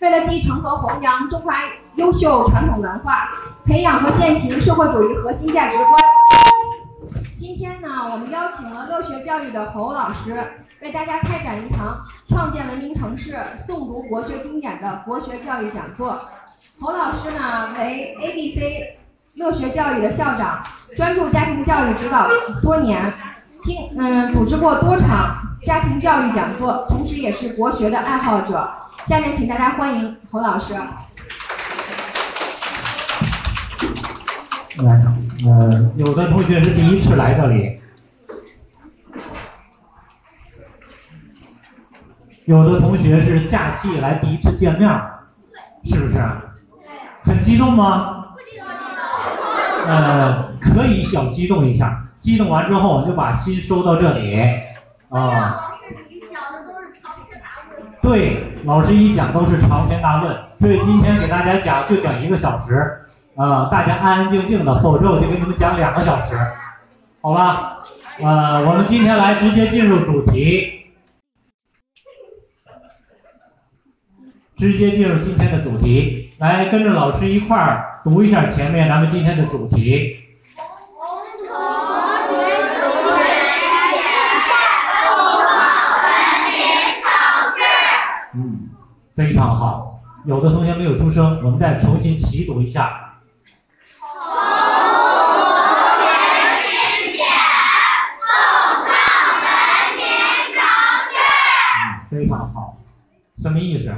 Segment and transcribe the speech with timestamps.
[0.00, 1.54] 为了继承和弘扬中华
[1.94, 3.30] 优秀传统文化，
[3.64, 5.94] 培养和践行社会主义核心价值观。
[7.36, 10.36] 今天呢，我们邀请了乐学教育的侯老师，
[10.82, 13.36] 为大家开展一堂创建文明城市、
[13.66, 16.20] 诵读国学经典的国学教育讲座。
[16.80, 18.98] 侯老师呢，为 ABC
[19.34, 20.62] 乐学教育的校长，
[20.96, 22.26] 专注家庭教育指导
[22.62, 23.12] 多年，
[23.60, 28.68] 经嗯组织过多场家庭教育讲座，同时也是国学的爱好者。
[29.06, 30.72] 下面请大家欢迎侯老师。
[34.82, 35.02] 来，
[35.46, 37.80] 呃，有的同学是第一次来这里，
[42.46, 44.88] 有的同学是假期以来第一次见面，
[45.84, 46.18] 是不是？
[47.22, 48.32] 很激动吗？
[48.32, 48.66] 不激动。
[49.86, 54.42] 呃，可以小激动一下，激动完之后，我就把心收到这里。
[55.10, 55.63] 啊。
[58.04, 63.00] 对，老师一讲都是长篇大论，所以今天给大家讲就讲一个小时。
[63.34, 66.36] 啊，大家安安静静的，否则我就给你们讲两个小时，
[67.22, 67.78] 好吧？
[68.20, 70.84] 呃，我们今天来直接进入主题，
[74.54, 80.18] 直接进入今天的主题，来跟着老师一块儿读一下前面咱们今天的主题。
[88.36, 88.68] 嗯，
[89.14, 90.00] 非常好。
[90.24, 93.00] 有的同学没有出声，我们再重新齐读一下。
[102.10, 102.76] 非常好，
[103.36, 103.92] 什么意思？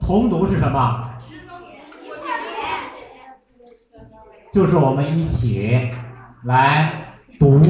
[0.00, 1.10] 同读是什么？
[4.52, 5.90] 就是我们一起
[6.44, 7.60] 来读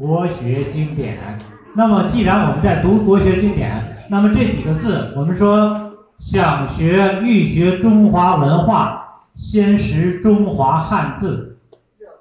[0.00, 1.38] 国学经典。
[1.74, 11.58] 那么，既然我们在读国学经典，那么这几个字，我们说想学、欲学中华文化，先识中华汉字，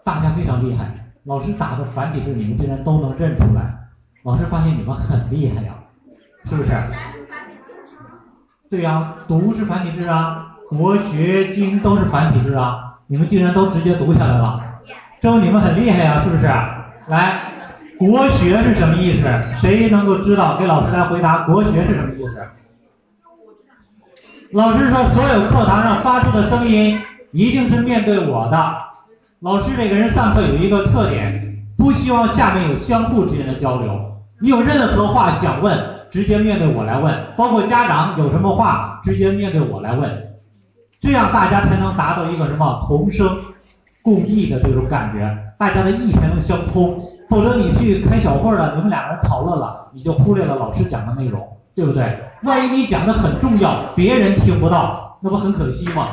[0.03, 0.93] 大家非常厉害。
[1.23, 3.73] 老师打的繁体字，你们竟然都能认出来，
[4.23, 5.73] 老师发现你们很厉害呀，
[6.43, 6.73] 是不是？
[8.69, 14.61] 对呀，读是繁体字啊，国学经都是繁体字啊，你们竟然都直接读下来了，
[15.21, 16.45] 证明你们很厉害呀，是不是？
[17.07, 17.41] 来，
[17.99, 19.27] 国学是什么意思？
[19.59, 20.55] 谁能够知道？
[20.55, 22.39] 给老师来回答，国学是什么意思？
[24.51, 26.97] 老师说，所有课堂上发出的声音，
[27.33, 28.73] 一定是面对我的。
[29.41, 33.99] 老师这个人上课有一个特点，不希望下面有相互之间的交流。
[34.39, 35.77] 你有任何话想问，
[36.09, 40.09] 直接面对我来问；包括家长有什么话，直接面对我来问。
[41.01, 43.39] 这样大家才能达到一个什么同声
[44.01, 47.03] 共益的这种感觉，大家的意才能相通。
[47.29, 51.39] 否则你去开小会了，你们两个人讨论了，你就忽略了老师讲的内容，
[51.75, 52.19] 对不对？
[52.43, 56.07] 万一你讲的很重要，别人听不到，那不很可惜吗？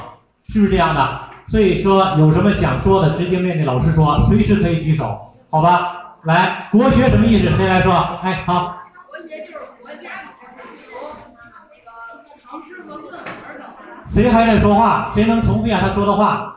[0.45, 1.21] 是不是这样的？
[1.47, 6.17] 所以说，有什么想说的，直接面对老师说，随时可以举手，好吧？
[6.25, 7.51] 来，国学什么意思？
[7.57, 7.93] 谁来说？
[8.23, 8.77] 哎，好。
[9.09, 10.99] 国学就是国家由
[11.33, 13.65] 那个唐诗和论文的。
[14.05, 15.11] 谁还在说话？
[15.15, 16.57] 谁能重复一下他说的话？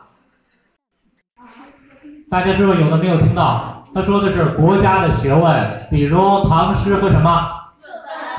[2.28, 3.79] 大家是不是有的没有听到？
[3.92, 6.16] 他说的是国家的学问，比如
[6.48, 7.56] 唐诗和什么？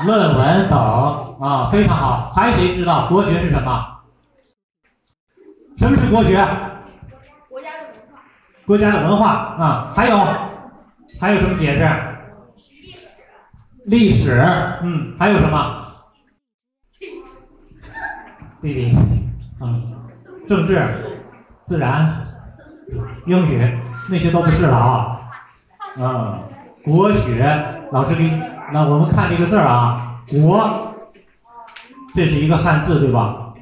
[0.06, 2.32] 论文等啊，非常好。
[2.34, 4.00] 还谁知道国学是什么？
[5.76, 6.36] 什么是国学？
[7.48, 8.22] 国家的文化。
[8.64, 10.18] 国家的文化啊，还有
[11.20, 11.88] 还有什么解释？
[12.56, 12.98] 历史。
[13.84, 14.42] 历史，
[14.82, 15.86] 嗯，还有什么？
[18.60, 18.96] 地理，
[19.60, 19.92] 嗯，
[20.48, 20.80] 政治、
[21.64, 22.24] 自然、
[23.26, 25.11] 英语，那些都不是了啊。
[25.98, 26.38] 嗯，
[26.84, 27.44] 国学，
[27.90, 28.30] 老师给，
[28.72, 30.94] 那我们看这个字儿啊，国，
[32.14, 33.52] 这是一个汉字对吧？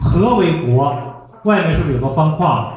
[0.00, 0.92] 何为国？
[1.44, 2.72] 外面是不是有个方框？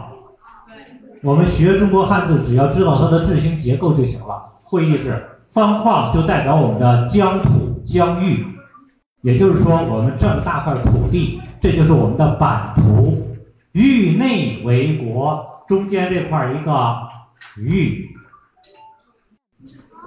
[1.23, 4.59] 我们学中国汉字，只要知道它的字形结构就行了。
[4.61, 5.19] 会意字，
[5.49, 8.45] 方框就代表我们的疆土疆域，
[9.21, 13.27] 也就是说，我们这么大块土地，这就是我们的版图。
[13.71, 17.07] 域内为国，中间这块一个
[17.57, 18.10] 域。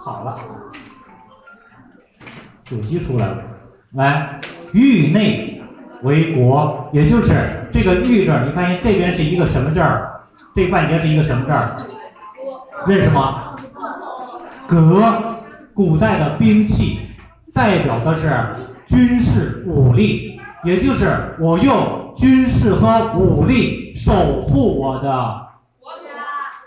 [0.05, 0.35] 好了，
[2.63, 3.39] 主席出来了，
[3.93, 4.39] 来，
[4.75, 5.63] 域内
[6.03, 7.33] 为国，也就是。
[7.73, 10.27] 这个“域”字，你发现这边是一个什么字儿？
[10.55, 11.87] 这半截是一个什么字儿？
[12.87, 13.57] 认识吗？
[14.69, 15.37] 戈，
[15.73, 17.01] 古代的兵器，
[17.55, 18.31] 代表的是
[18.87, 25.47] 军事武力，也就是我用军事和武力守护我的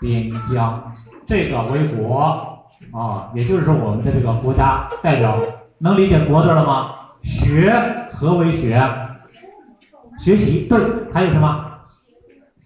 [0.00, 0.92] 边疆，
[1.24, 2.47] 这个为国。
[2.92, 5.36] 啊，也就是说我们的这个国家代表，
[5.78, 6.90] 能理解国字了吗？
[7.22, 7.72] 学
[8.10, 8.80] 何为学？
[10.18, 10.78] 学习对，
[11.12, 11.64] 还有什么？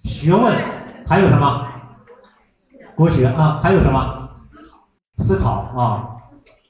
[0.04, 0.54] 学问，
[1.06, 1.66] 还有什么？
[2.94, 4.28] 国学啊，还有什么？
[5.18, 6.08] 思考啊。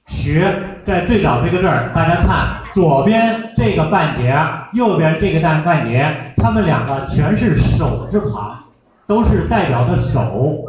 [0.06, 0.54] 学
[0.84, 4.36] 在最早这个字儿，大家看左边这个半截，
[4.72, 8.58] 右边这个半半截，它们两个全是手字旁，
[9.06, 10.64] 都是代表的手。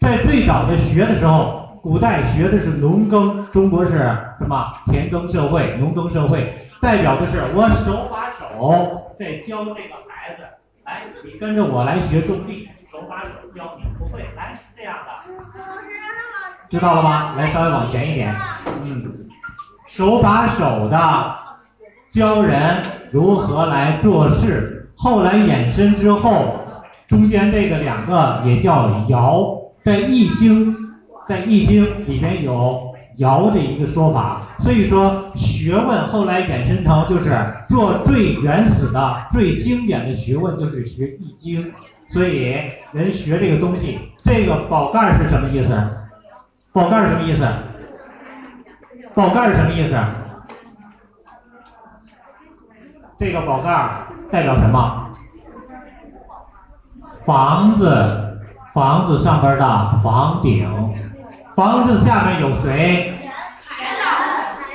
[0.00, 3.98] 在最早的学的时候，古代学的是农耕，中国是
[4.38, 4.72] 什么？
[4.86, 10.44] 田耕社会，农耕社会，代表的是我手把手在教这个孩子，
[10.84, 15.10] 来，你跟着我来学种地，手把手教你，不会，来是，这样的。
[16.70, 17.34] 知道了吗？
[17.36, 18.32] 来，稍微往前一点。
[18.84, 19.26] 嗯，
[19.84, 21.34] 手把手的
[22.08, 24.88] 教人如何来做事。
[24.96, 26.60] 后来衍生之后，
[27.08, 29.60] 中间这个两个也叫爻。
[29.82, 30.72] 在《易经》
[31.32, 37.34] 在《易经》里面有爻的一个说法，所以说学问后来衍生成就是
[37.70, 41.64] 做最原始的、最经典的学问就是学《易经》，
[42.06, 42.54] 所以
[42.92, 45.74] 人学这个东西，这个宝盖是什么意思？
[46.70, 47.48] 宝盖是什么意思？
[49.14, 49.96] 宝盖是什么意思？
[53.18, 55.14] 这个宝盖代表什么？
[57.24, 58.18] 房子。
[58.72, 60.66] 房子上边的房顶，
[61.54, 63.12] 房子下面有谁？
[63.66, 63.84] 孩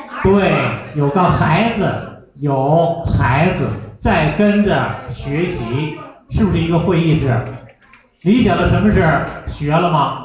[0.02, 0.14] 子。
[0.24, 0.52] 对，
[0.96, 1.90] 有个孩子，
[2.36, 3.68] 有孩子
[4.00, 5.98] 在跟着学习，
[6.30, 7.36] 是不是一个会意制？
[8.24, 9.04] 理解了什么是
[9.48, 10.24] 学了吗？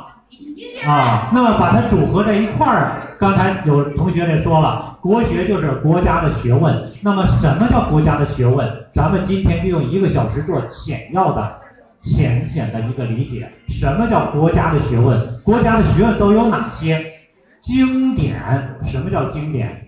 [0.86, 6.90] 啊，那么把它组合在一块儿，刚才有同学也说了，国学就是国家的学问。
[7.02, 8.68] 那么什么叫国家的学问？
[8.92, 11.56] 咱们今天就用一个小时做浅要的。
[12.02, 15.40] 浅显的一个理解，什么叫国家的学问？
[15.44, 17.12] 国家的学问都有哪些？
[17.58, 18.42] 经典，
[18.82, 19.86] 什么叫经典？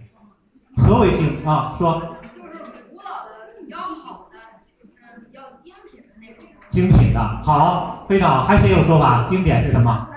[0.76, 1.74] 何为经啊？
[1.76, 2.00] 说。
[2.36, 4.38] 就是古老的、比较好的，
[4.80, 6.48] 就是比较精品的那种。
[6.70, 8.44] 精品的，好，非常好。
[8.44, 9.24] 还谁有说法？
[9.24, 10.08] 经典是什么？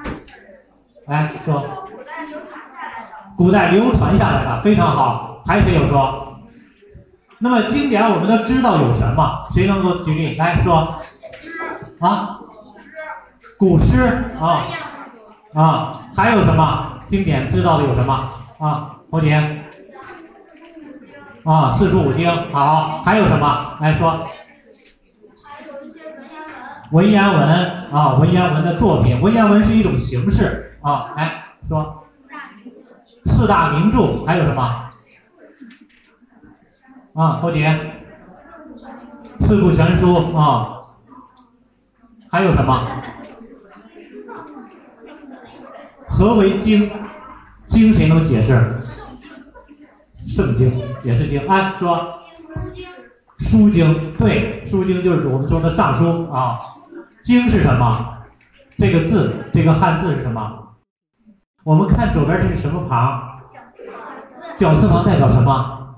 [1.08, 1.62] 来说。
[1.88, 3.34] 古代流传下来的。
[3.36, 5.42] 古代流传下来的，非常好。
[5.48, 6.26] 还谁有说？
[7.40, 9.42] 那么经典我们都知道有什么？
[9.52, 10.97] 谁能够举例来说？
[12.00, 12.40] 啊，
[13.58, 14.00] 古诗
[14.40, 14.66] 啊
[15.54, 18.30] 啊，还有什么经典知道的有什么
[18.60, 18.98] 啊？
[19.12, 19.34] 侯杰
[21.44, 24.28] 啊，四书五经好，还有什么来说？
[26.92, 27.78] 文言文。
[27.88, 32.04] 啊，文言文的作品，文言文是一种形式啊，来说。
[33.24, 34.92] 四大名著还有什么？
[37.14, 37.80] 啊，侯杰。
[39.40, 40.77] 四库全书啊。
[42.38, 42.88] 还有什么？
[46.08, 46.88] 何为经？
[47.66, 48.80] 经谁能解释？
[50.14, 51.42] 圣经也是经。
[51.48, 52.20] 哎，说。
[53.40, 56.60] 书经对，书经就是我们说的尚书啊。
[57.24, 58.18] 经是什么？
[58.78, 60.76] 这个字，这个汉字是什么？
[61.64, 63.20] 我们看左边这是什么旁？
[64.58, 65.96] 绞丝旁代表什么？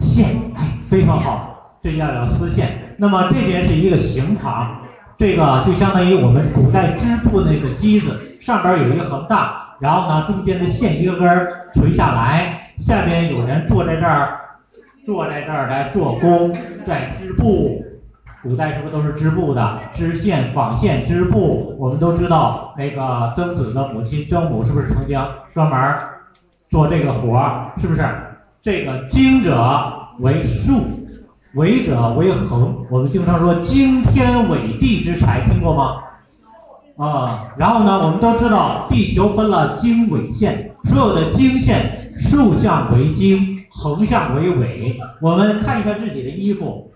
[0.00, 0.52] 线。
[0.54, 2.94] 哎，非常好，这叫叫丝线。
[2.98, 4.79] 那么这边是一个行旁。
[5.20, 14.40] 这个就相当于我们古代织布那个机子，上边有一个横档，然后呢中间的线一个根垂下来，下边有人坐在这儿，
[15.04, 16.54] 坐在这儿来做工，
[16.86, 17.84] 在织布。
[18.42, 19.78] 古代是不是都是织布的？
[19.92, 25.78] 织线、纺线、织布，我们都知道那个曾子的母亲曾母是不是曾经专门
[26.70, 27.72] 做这个活儿？
[27.76, 28.02] 是不是？
[28.62, 29.54] 这个经者
[30.20, 30.99] 为数。
[31.54, 35.96] 纬者为横，我们经常说惊天纬地之才，听过吗？
[36.96, 44.96] 啊，然后呢，我们都知道地球分了经纬线，所有的经线竖向为经，横向为纬。
[45.20, 46.92] 我们看一下自己的衣服，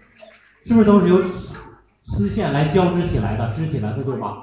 [0.64, 1.20] 是不是都是由
[2.02, 4.34] 丝线来交织起来的，织起来的对吗？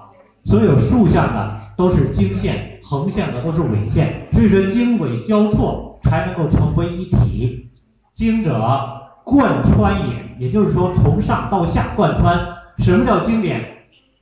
[0.43, 7.69] 所有竖向的都是经线，横向的都是纬线，所以说经纬交错才能够成为一体。
[8.11, 9.00] 经者。
[9.23, 12.39] 贯穿也，也就是说从上到下贯穿。
[12.77, 13.63] 什么叫经典？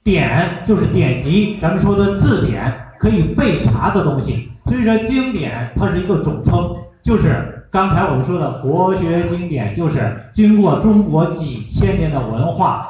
[0.03, 4.49] 典就是典籍，咱们说的字典，可以备查的东西。
[4.65, 12.87] 所以说经典它是一个总称，就是刚才我们说的国学经典，就是经过中国几千年的文化，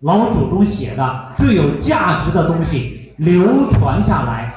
[0.00, 4.54] 老祖宗写的最有价值的东西流传下来，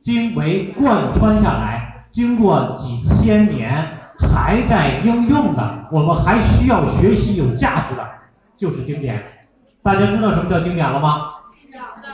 [0.00, 3.86] 经为贯穿下来，经过几千年。
[4.18, 8.04] 还在应用的，我们还需要学习有价值的，
[8.56, 9.22] 就是经典。
[9.82, 11.30] 大家知道什么叫经典了吗？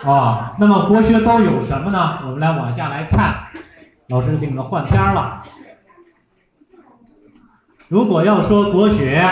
[0.05, 2.19] 啊，那么国学都有什么呢？
[2.25, 3.35] 我们来往下来看，
[4.09, 5.43] 老师给你们换片了。
[7.89, 9.23] 如果要说国学，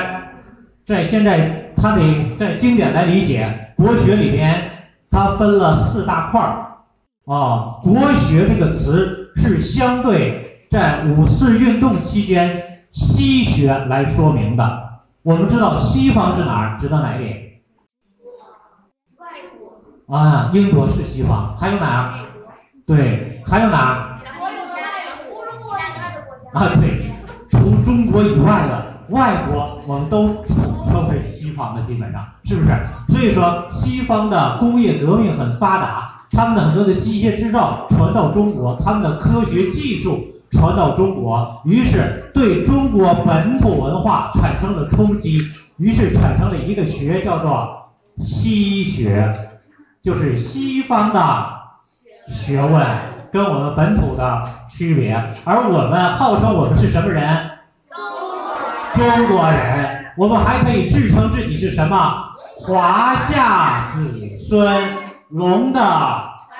[0.84, 4.70] 在现在它得在经典来理解，国学里边
[5.10, 6.76] 它分了四大块儿
[7.24, 7.80] 啊。
[7.82, 12.62] 国学这个词是相对在五四运动期间
[12.92, 15.00] 西学来说明的。
[15.22, 16.78] 我们知道西方是哪儿？
[16.78, 17.58] 知道哪里？
[20.06, 22.18] 啊，英国是西方，还有哪儿？
[22.86, 24.20] 对，还有哪儿？
[26.52, 27.10] 啊，对，
[27.48, 32.70] 除中国以外的外国，我们都统称为西方的，基本上是不是？
[33.08, 45.38] 所以说，西方的工业革命很发达，他们的很多的机械制造传到中国，他们的科学技术传到中国，于是对中国本土文化产生了冲击，
[45.78, 49.48] 于是产生了一个学叫做西学。
[50.02, 51.46] 就是西方的
[52.26, 52.86] 学问
[53.30, 55.14] 跟我们本土的区别，
[55.44, 57.50] 而我们号称我们是什么人？
[58.94, 60.06] 中国人。
[60.16, 62.24] 我们还可以自称自己是什么？
[62.66, 64.82] 华夏子孙，
[65.28, 65.80] 龙的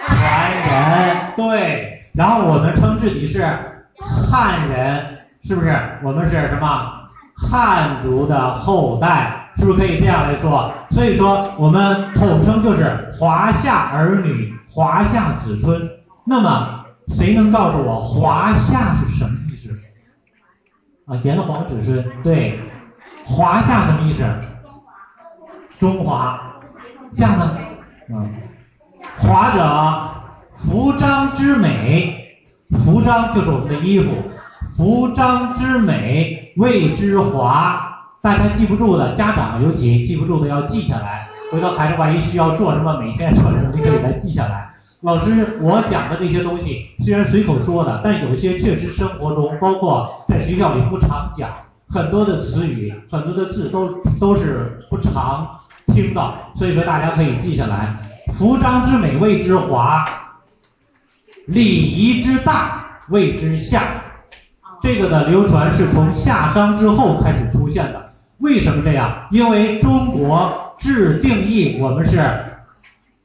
[0.07, 1.17] 传人。
[1.35, 3.70] 对，然后我们称自己是
[4.01, 5.99] 汉人，是不是？
[6.03, 6.93] 我们是什么？
[7.37, 9.37] 汉族的后代。
[9.57, 10.73] 是不是可以这样来说？
[10.89, 15.91] 所以说我们统称就是华夏儿女、华夏子孙。
[16.25, 19.69] 那么谁能告诉我华夏是什么意思？
[21.07, 22.03] 啊，炎黄子孙。
[22.23, 22.59] 对，
[23.25, 24.25] 华夏什么意思？
[25.79, 26.41] 中华。
[27.13, 27.51] 夏呢？
[28.09, 28.33] 嗯，
[29.19, 30.11] 华者
[30.53, 32.20] 服装之美，
[32.79, 34.11] 服装就是我们的衣服，
[34.77, 37.89] 服装之美谓之华。
[38.23, 41.27] 大家记不住的，家长尤其记不住的要记下来。
[41.51, 44.71] 回头孩子万一需要做什么，每天做什么，你可以来记下来。
[45.01, 51.51] 老师，我讲的这些东西虽然随口说的，但有些确实生活中，包括在学校里不常讲，
[51.89, 55.49] 很多的词语、很多的字都都是不常
[55.87, 57.99] 听到，所以说大家可以记下来。
[58.35, 60.05] 服装之美谓之华，
[61.47, 63.83] 礼仪之大谓之夏。
[64.81, 68.13] 这个的流传是从夏商之后开始出现的。
[68.39, 69.27] 为什么这样？
[69.31, 72.19] 因为中国制定义我们是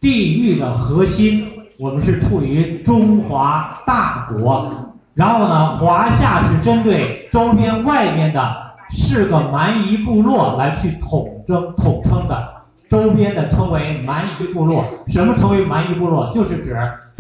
[0.02, 1.48] 地域的核心，
[1.80, 4.94] 我们是处于中华大国。
[5.14, 12.54] 然后呢，华夏是针对周边外面的四个蛮夷部落来去统征统称的，
[12.90, 14.84] 周边的称为蛮夷部落。
[15.08, 16.30] 什么称为蛮夷部落？
[16.32, 16.76] 就是指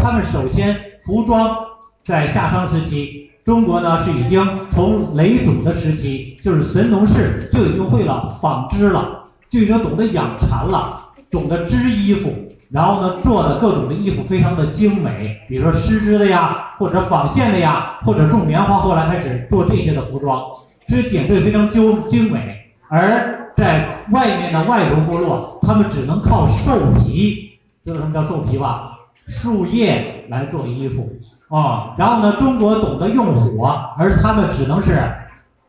[0.06, 1.66] 他们首先服装
[2.04, 3.32] 在夏商时期。
[3.44, 12.32] 中国呢是已经从雷祖的时期，就是神农氏就已经会了纺织了，就已经懂得养蚕了，懂得织衣服，
[12.70, 20.40] 然后呢做的各种的衣服非常的精美，比如说丝织的呀，或者纺线的呀，或者种棉花，后来开始做这些的服装，
[20.86, 22.72] 所以点缀非常精精美。
[22.90, 28.95] 而在外面的外族部落，他们只能靠兽皮，知道什么叫兽皮吧？
[29.26, 31.10] 树叶来做衣服。
[31.48, 32.38] 啊，然后呢？
[32.38, 33.68] 中国懂得用火，
[34.00, 35.00] 而他们只能是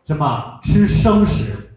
[0.02, 1.68] 什么吃生食。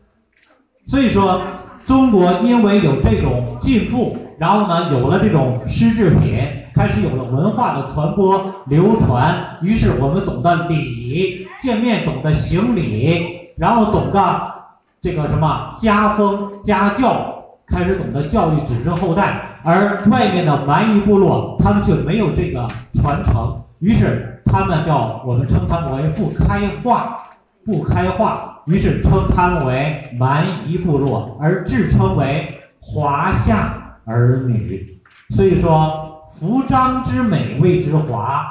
[0.86, 1.42] 所以说，
[1.86, 6.40] 中国因为有这种进步，然后呢，有了这种丝制品，
[6.74, 9.58] 开始有了文化的传播流传。
[9.62, 14.54] 于是我们懂得礼，见面懂得行礼，然后懂得
[15.02, 19.49] 这个什么家风家教，开始懂得教育子孙后代。
[19.64, 23.64] 而外面的蛮夷部落，他们却没有这个传承。
[23.80, 27.24] 于是他们叫我们称他们为不开化，
[27.66, 35.00] 不开化，于是称他们为蛮夷部落，而自称为华夏儿女。
[35.36, 38.46] 所以说，服装之美谓之华，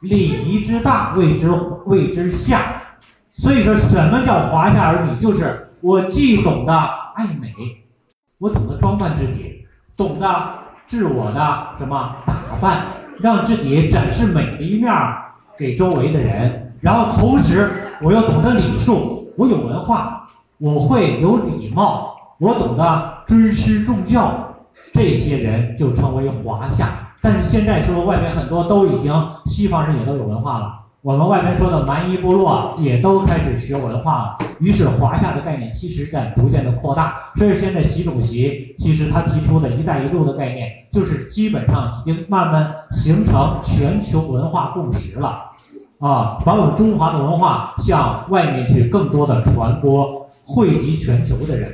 [0.00, 1.48] 礼仪之大谓之
[1.86, 2.82] 谓之夏。
[3.30, 5.18] 所以说，什么叫华夏儿女？
[5.18, 6.74] 就是我既懂得
[7.14, 7.52] 爱美，
[8.38, 9.45] 我懂得装扮自己，
[9.96, 10.26] 懂得
[10.86, 12.86] 自我的什么打扮。
[13.18, 14.92] 让自己展示美的一面
[15.56, 17.70] 给周围的人，然后同时
[18.02, 24.56] 我又懂得礼数，我有文化，我会有礼貌，我懂得尊师重教，
[24.92, 27.08] 这些人就称为华夏。
[27.22, 29.14] 但是现在说外面很多都已经
[29.46, 30.80] 西方人也都有文化了。
[31.06, 37.30] 我们外面说的蛮夷部落也都开始学文化了，于是华夏的概念其实在逐渐的扩大。
[37.36, 45.52] 所以现在习主席其实他提出的一带一路的概念，就是基本上已经慢慢形成全球文化共识了，
[46.00, 51.72] 啊，把我们中华的文化向外面去更多的传播，惠及全球的人。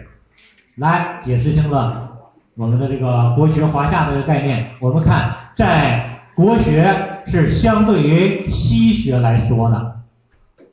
[0.77, 2.07] 来，解释清了，
[2.55, 6.95] 我们的这个国学华夏的这个概念，我们看在国学
[7.27, 10.01] 是相对于西学来说的，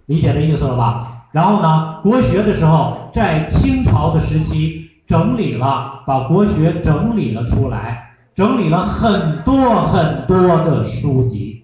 [0.05, 1.27] 理解这意思了吧？
[1.31, 11.63] 然后呢，国学的时候在清朝的时期整理了，把国学整理了出来，整理了很多很多的书籍，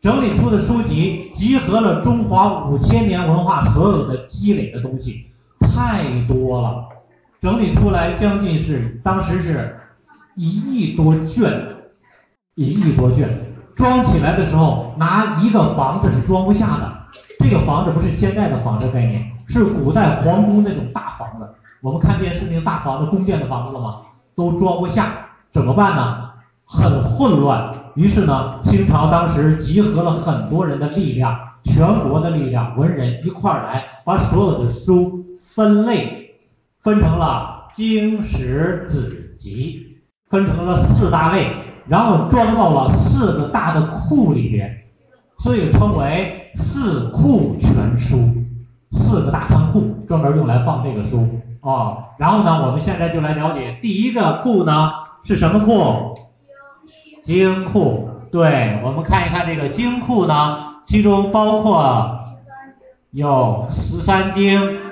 [0.00, 5.26] 整理出的书籍集合了中华五千年文化所有的积累的东西，
[5.58, 6.84] 太多了。
[7.40, 9.78] 整理出来将近是当时是
[10.34, 11.50] 一亿多卷，
[12.54, 13.28] 一亿多卷，
[13.76, 16.92] 装起来的时候拿一个房子是装不下的。
[17.38, 21.48] 这个房子不是现在的房子概念，是古代皇宫那种大房子。
[21.82, 24.02] 我们看电视那个大房子，宫殿的房子了吗？
[24.34, 26.30] 都装不下，怎么办呢？
[26.64, 27.74] 很混乱。
[27.94, 36.22] 于是呢，清朝当时集合了很多人的力量，全国的力量，文人一块儿来，把所有的书分类。
[36.78, 41.50] 分成了经史子集，分成了四大类，
[41.86, 44.84] 然后装到了四个大的库里边，
[45.38, 48.16] 所以称为四库全书，
[48.90, 51.28] 四个大仓库专门用来放这个书
[51.60, 52.04] 哦。
[52.18, 56.18] 然后呢，我们现在就来了解第一个库呢是什么库？
[57.22, 58.08] 经库。
[58.32, 62.20] 对，我们看一看这个经库呢，其中包括
[63.10, 64.83] 有十三经。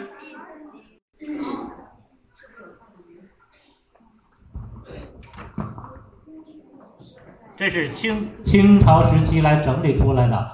[7.54, 10.52] 这是清清朝时期来整理出来的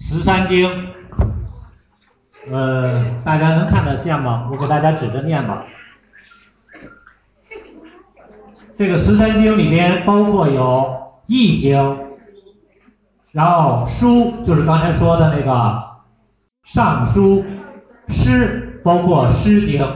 [0.00, 0.68] 十三经，
[2.50, 4.48] 呃，大家能看得见吗？
[4.50, 5.64] 我给大家指着念吧。
[8.76, 12.00] 这个十三经里边包括有易经，
[13.30, 15.82] 然后书就是刚才说的那个
[16.64, 17.44] 尚书，
[18.08, 19.88] 诗包括诗经，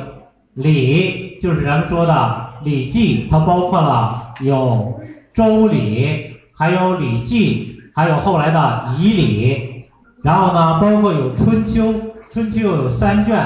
[0.54, 5.00] 礼就是咱们说的礼记，它包括了有。
[5.36, 9.84] 周礼，还有礼记，还有后来的仪礼，
[10.22, 11.92] 然后呢，包括有春秋，
[12.30, 13.38] 春秋有三卷，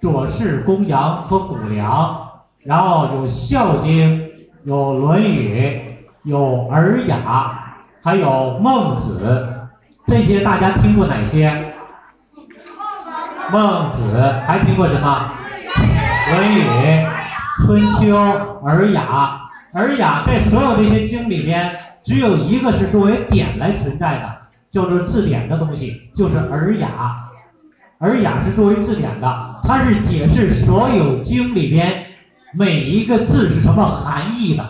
[0.00, 2.28] 左氏、公羊和谷梁，
[2.62, 4.26] 然后有孝经，
[4.64, 9.46] 有论语，有尔雅，还有孟子，
[10.06, 11.74] 这些大家听过哪些？
[13.52, 15.32] 孟子，还听过什么？
[16.32, 17.06] 论语、
[17.58, 18.16] 春秋、
[18.64, 19.43] 尔雅。
[19.74, 24.36] 尔雅在所有这些经里边，只有一个是作为典来存在的，
[24.70, 27.28] 叫做字典的东西，就是尔雅。
[27.98, 32.06] 尔雅是作为字典的，它是解释所有经里边
[32.52, 34.64] 每一个字是什么含义的，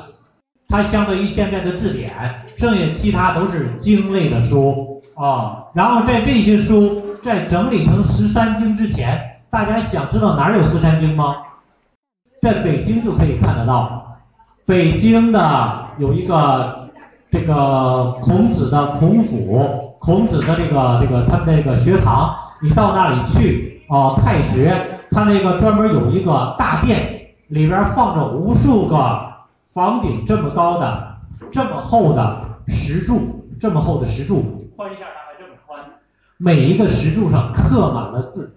[0.68, 2.10] 它相当于现在的字典，
[2.56, 5.64] 剩下其他都是经类的书啊。
[5.74, 11.36] 然后在这些书在整理成十三经之前，大家想知道哪有十三经吗？
[12.40, 14.00] 在北京就可以看得到。
[14.66, 16.88] 北京的有一个
[17.30, 29.34] 这个孔子的孔府，孔子的这个这个他们那个学堂，你到那里去哦，太学，他那个专门有一个大殿，里边放着无数个
[29.66, 31.18] 房顶这么高的、
[31.52, 35.78] 这么厚的石柱，这么厚的石柱，宽一下大概这么宽，
[36.38, 38.56] 每一个石柱上刻满了字，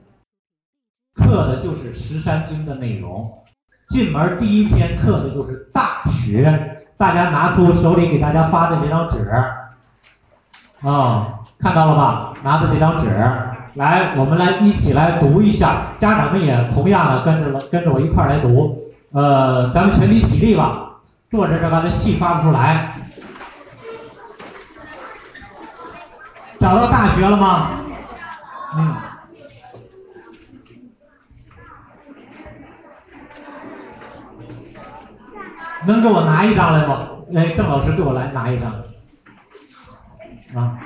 [1.14, 3.44] 刻的就是十三经的内容。
[3.90, 6.50] 进门第一篇课的就是《大学》，
[6.98, 9.30] 大家拿出手里给大家发的这张纸，
[10.82, 12.34] 啊，看到了吧？
[12.44, 13.10] 拿着这张纸，
[13.76, 18.78] 来，我们来一起来读一下，家长们也同样的跟着跟着我一块来读，
[19.14, 20.90] 呃，咱们全体起立吧，
[21.30, 22.94] 坐着这把这气发不出来，
[26.60, 27.70] 找到《大学》了吗？
[28.76, 29.07] 嗯。
[35.88, 36.92] 能给我拿一张来不？
[37.32, 38.72] 来，郑老师给我来拿一张。
[40.54, 40.78] 啊，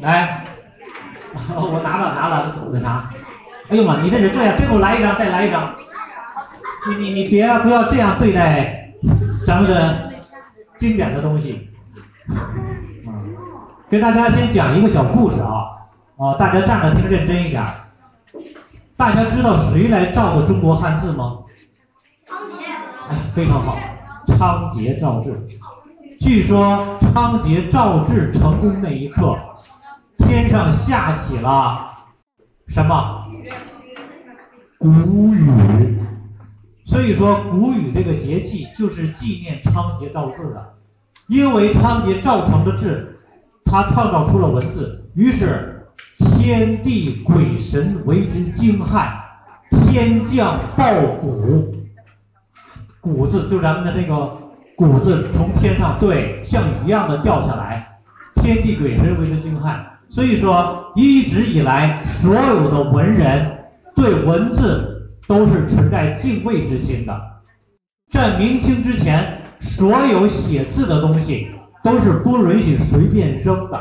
[0.00, 0.44] 来，
[1.54, 3.10] 我拿了拿了，我再拿。
[3.68, 5.74] 哎呦妈，你这是这样，再给我来一张，再来一张。
[6.88, 8.92] 你你你别不要这样对待
[9.44, 10.12] 咱们的
[10.76, 11.60] 经典的东西。
[12.28, 12.46] 啊，
[13.90, 15.66] 给大家先讲一个小故事啊，
[16.16, 17.64] 啊，大家站着听，认真一点。
[18.96, 21.38] 大家知道谁来照顾中国汉字吗？
[23.08, 23.78] 哎，非常好，
[24.26, 25.38] 仓颉造字。
[26.18, 29.38] 据说仓颉造字成功那一刻，
[30.18, 31.88] 天上下起了
[32.66, 33.26] 什么？
[34.78, 34.90] 谷
[35.34, 35.98] 雨。
[36.84, 40.74] 所以说，谷雨这个节气就是纪念仓颉造字的。
[41.28, 43.20] 因为仓颉造成的字，
[43.64, 45.88] 他创造出了文字，于是
[46.18, 49.10] 天地鬼神为之惊骇，
[49.70, 51.75] 天降暴谷，
[53.06, 54.36] 谷子就咱们的那个
[54.74, 57.86] 谷子从天上对像一样的掉下来，
[58.34, 59.76] 天地鬼神为之惊骇。
[60.08, 63.58] 所以说，一直以来所有的文人
[63.94, 67.16] 对文字都是存在敬畏之心的。
[68.10, 71.46] 在明清之前，所有写字的东西
[71.84, 73.80] 都是不允许随便扔的。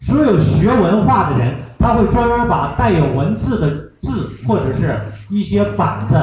[0.00, 3.70] 所有学文化的人，他会专门把带有文字的
[4.02, 6.14] 字或者是一些板子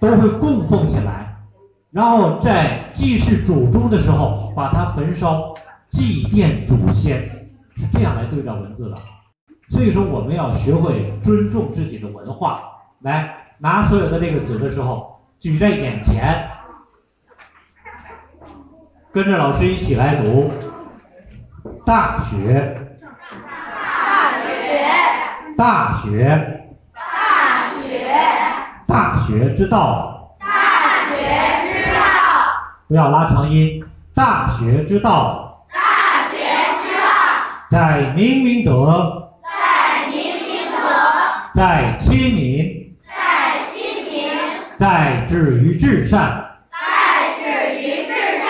[0.00, 1.25] 都会供奉起来，
[1.96, 5.54] 然后在祭祀祖宗的时候把它焚烧，
[5.88, 7.22] 祭奠祖先，
[7.74, 8.98] 是这样来对照文字的。
[9.70, 12.64] 所以说，我们要学会尊重自己的文化。
[13.00, 16.50] 来，拿所有的这个纸的时候，举在眼前，
[19.10, 20.50] 跟着老师一起来读
[21.86, 22.76] 《大学》。
[23.96, 25.00] 大学，
[25.56, 28.06] 大学，大学，
[28.86, 30.15] 大学之道，
[32.88, 33.84] 不要拉长音。
[34.14, 36.38] 大学之道，大学
[36.82, 37.08] 之道，
[37.68, 40.70] 在明明德，在明明。
[40.70, 40.78] 德，
[41.52, 44.30] 在亲民，在亲民，
[44.78, 48.48] 在止于至善，在止于至善，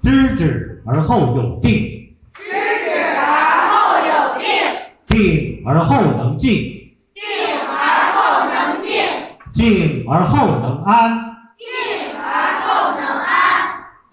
[0.00, 4.46] 知止而后有定，知止而后有定，
[5.06, 6.52] 定而后能静，
[7.12, 7.22] 定
[7.68, 9.02] 而后能静，
[9.52, 11.33] 静而后能安，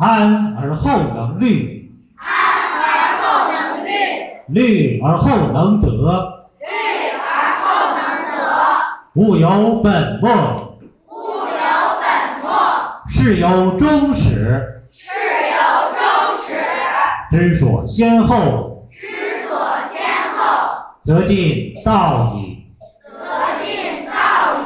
[0.01, 2.25] 安，而后能虑，安
[2.81, 3.91] 而后能虑，
[4.47, 5.87] 虑而后能得。
[6.59, 6.65] 虑
[7.21, 7.29] 而
[7.61, 8.39] 后能得。
[9.13, 11.61] 物有本末，物有
[12.01, 12.49] 本末，
[13.09, 15.11] 事有终始，事
[15.51, 16.01] 有终
[16.47, 16.55] 始，
[17.29, 19.07] 知所先后，知
[19.47, 19.53] 所
[19.93, 20.01] 先
[20.35, 22.73] 后，则近道矣。
[23.05, 23.19] 则
[23.63, 24.11] 近道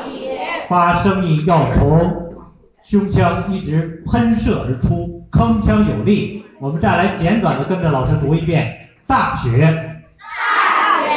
[0.06, 0.30] 矣。
[0.70, 2.24] 发声音要从
[2.82, 6.46] 胸腔一直喷射而出，铿锵有力。
[6.60, 9.60] 我们再来简短的跟着老师读一遍：大学，
[10.18, 11.10] 大学，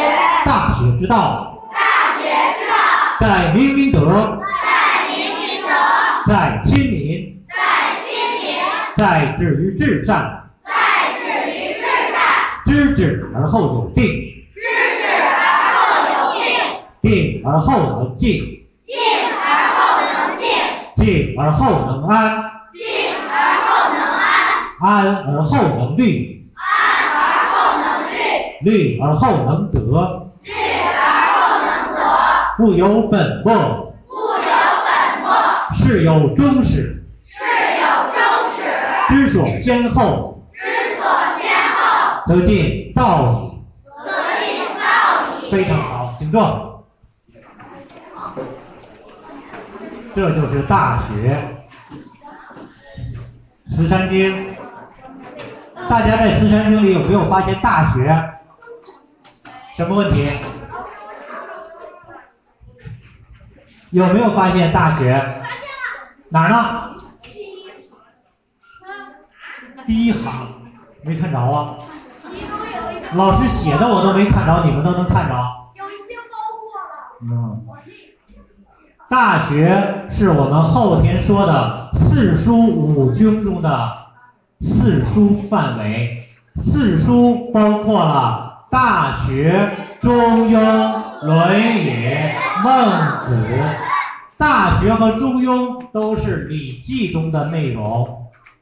[0.45, 2.29] 大学之道，大学
[2.59, 2.75] 之道，
[3.21, 4.01] 在明明德，
[4.67, 5.69] 在明明德，
[6.27, 7.57] 在亲民，在
[8.05, 8.11] 亲
[8.43, 8.59] 民，
[8.97, 10.73] 在止于至善，在
[11.21, 11.81] 止于至
[12.13, 12.19] 善，
[12.67, 14.05] 知止而后有定，
[14.53, 15.79] 知止而后
[16.11, 16.43] 有定，
[17.01, 18.97] 定而后能静，定
[19.41, 19.79] 而后
[20.13, 20.49] 能静，
[20.97, 22.48] 静而后能安，
[24.81, 26.63] 安，而后能虑，安
[27.15, 28.17] 而后能虑，
[28.63, 29.79] 虑而后能得。
[30.43, 30.91] 虑而
[31.35, 31.37] 后
[31.67, 31.99] 能得。
[32.61, 33.53] 物有本末，
[34.09, 34.51] 物有
[34.87, 34.91] 本
[35.23, 35.29] 末，
[35.75, 37.45] 事有终始，事
[37.81, 38.19] 有终
[38.55, 38.63] 始，
[39.09, 40.61] 知所先后，知
[40.97, 41.03] 所
[41.39, 43.59] 先后，则近道矣。
[44.05, 44.11] 则
[44.41, 44.83] 近道
[45.43, 45.51] 矣。
[45.51, 46.87] 非常好，请坐。
[50.15, 51.37] 这就是《大学》
[53.77, 54.48] 十三经。
[55.89, 58.35] 大家在十三经里有没有发现“大学”
[59.75, 60.31] 什么问题？
[63.91, 65.25] 有没有发现“大学”？
[66.29, 66.95] 哪儿呢？
[69.87, 70.49] 第一行
[71.03, 71.77] 没看着啊。
[73.15, 75.35] 老师写的我都没看着，你们都能看着。
[75.75, 77.17] 有一经包括了。
[77.23, 77.67] 嗯，
[79.09, 84.08] 大学是我们后天说的四书五经中的
[84.61, 86.25] 四书范围。
[86.57, 89.71] 四书包括了《大学》
[90.03, 90.59] 《中庸》
[91.25, 91.91] 《论语》
[92.63, 92.91] 《孟
[93.29, 93.47] 子》。
[94.37, 98.05] 大学和中庸都是《礼记》中的内容，《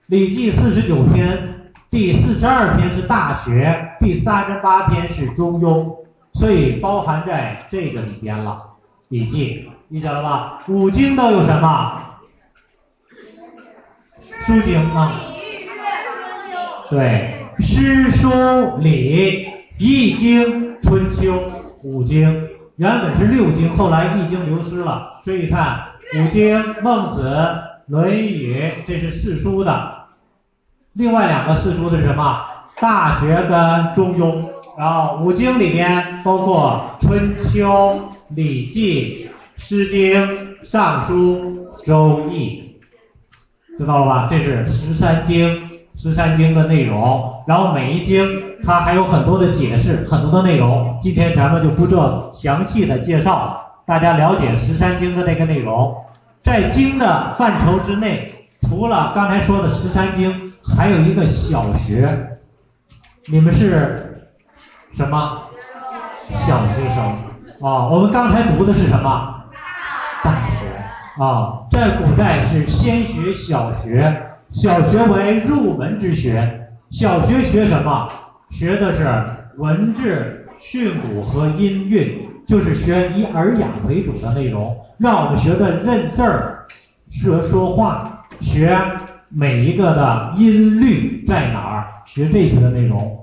[0.06, 5.84] 礼记》四十九篇，第四十二篇是《大学》，第三十八篇是《中庸》。
[6.34, 8.50] 所以包含在这个里边了，
[9.08, 10.58] 《礼记》理解了吧？
[10.68, 12.02] 五经都有什么？
[14.22, 15.12] 书经啊，
[16.88, 18.30] 对，诗书
[18.78, 21.32] 礼易经春秋
[21.82, 27.28] 五经，原本是六经，后来易经流失了，所以你看五经孟子、
[27.86, 29.94] 论语，这是四书的。
[30.92, 32.40] 另外两个四书的是什么？
[32.80, 34.44] 大学跟中庸。
[34.78, 42.76] 然后五经里边包括春秋、礼记、诗经、尚书、周易，
[43.78, 44.26] 知道了吧？
[44.30, 45.65] 这是十三经，
[45.96, 47.42] 十三经的内容。
[47.48, 50.98] 然后每一经它还有很多的解释，很多的内容。
[51.00, 55.96] 今天咱们就不做详细的介绍，大家了解十三经的那个内容。
[56.42, 62.38] 在经的范畴之内，除了刚才说的十三经，还有一个小学，
[63.30, 64.28] 你们是
[64.92, 65.42] 什么？
[66.28, 67.04] 小学生
[67.62, 69.44] 啊、我们刚才读的是什么？
[70.24, 76.68] 大学啊，在古代是先学小学，小学为入门之学。
[76.90, 78.08] 小学学什么？
[78.48, 79.04] 学的是
[79.58, 86.64] 文字、训诂和音韵，就是学以耳雅为主的内容，让我们学的认字儿、
[87.08, 88.78] 学说话、学
[89.28, 93.18] 每一个的音律在哪儿，学这些的内容。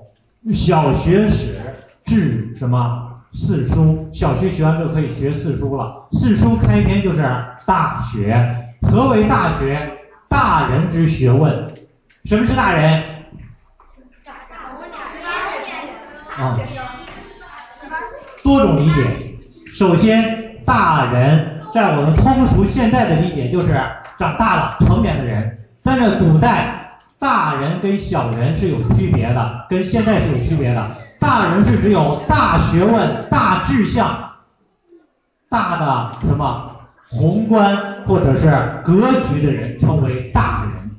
[0.52, 1.56] 小学史
[2.04, 4.06] 至什么四书？
[4.12, 6.06] 小学学完就可以学四书了。
[6.10, 7.22] 四书开篇就是
[7.66, 8.36] 大学。
[8.82, 9.93] 何为大学？
[10.34, 11.72] 大人之学问。
[12.24, 13.04] 什么是大人？
[16.36, 16.58] 啊，
[18.42, 19.36] 多种理解。
[19.64, 23.80] 首先，大人在我们通俗现在的理解就是
[24.18, 30.84] 长大了成年的人，但是古代大人跟小人是有区别的，跟现在是有区别的。
[31.20, 34.32] 大人是只有大学问、大志向、
[35.48, 36.72] 大的什么
[37.06, 38.50] 宏观或者是
[38.82, 40.90] 格局的人称为大人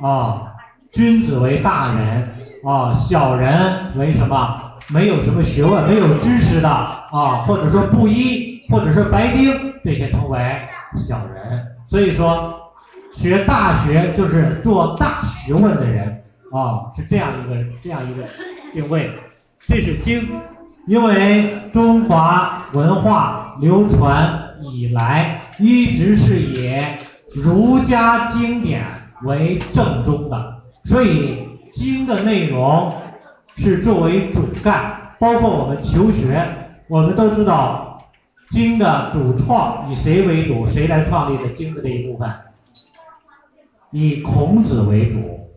[0.00, 0.54] 啊，
[0.92, 2.30] 君子为大人
[2.64, 4.62] 啊，小人为什么？
[4.90, 10.38] 没有什么学问、没有知识的啊，或者说布衣，或者是白丁，这些称为
[10.94, 11.62] 小人。
[11.84, 12.58] 所以说，
[13.12, 18.22] 学大学就是做大学问的人啊，是这样一个这样一个
[18.72, 19.12] 定位。
[19.60, 20.26] 这是经，
[20.86, 26.80] 因为中华文化流传以来，一直是以
[27.34, 28.84] 儒家经典
[29.22, 32.92] 为正宗的，所以经的内容。
[33.60, 36.46] 是作为主干，包括我们求学，
[36.86, 38.04] 我们都知道
[38.50, 40.64] 经的主创以谁为主？
[40.64, 42.30] 谁来创立的经的这一部分？
[43.90, 45.50] 以孔子为主。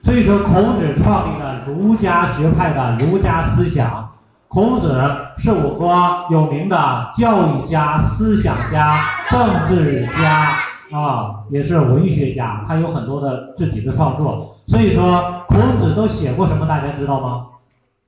[0.00, 4.10] 所以说，孔子创立了儒家学派的儒家思想。
[4.48, 5.00] 孔子
[5.38, 8.98] 是我国有名的教育家、思想家、
[9.30, 10.56] 政治家
[10.96, 14.56] 啊，也是文学家，他有很多的自己的创作。
[14.66, 15.42] 所以说。
[15.48, 16.66] 孔子都写过什么？
[16.66, 17.46] 大家知道吗？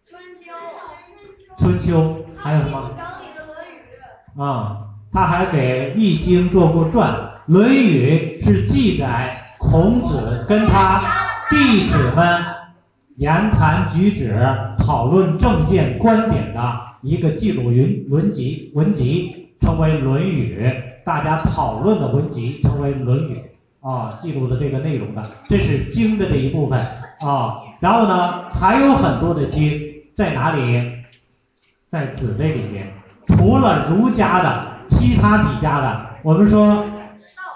[0.07, 0.53] 春秋。
[1.57, 4.45] 春秋还有什么？
[4.45, 4.77] 啊，
[5.11, 7.11] 他还给《易经》做过传，
[7.47, 11.01] 《论语》是记载孔子跟他
[11.49, 12.45] 弟子们
[13.19, 14.33] 言谈举止、
[14.79, 20.65] 讨论政见观点的一个记录云文集，文集称为《论语》，
[21.05, 23.43] 大家讨论的文集称为《论语》。
[23.91, 26.79] 啊，记录的这个内容的，这是经的这一部分
[27.27, 27.57] 啊。
[27.81, 29.81] 然后呢，还有很多的经
[30.15, 30.89] 在哪里？
[31.89, 32.87] 在子这里边。
[33.27, 36.85] 除了儒家的，其他几家的，我们说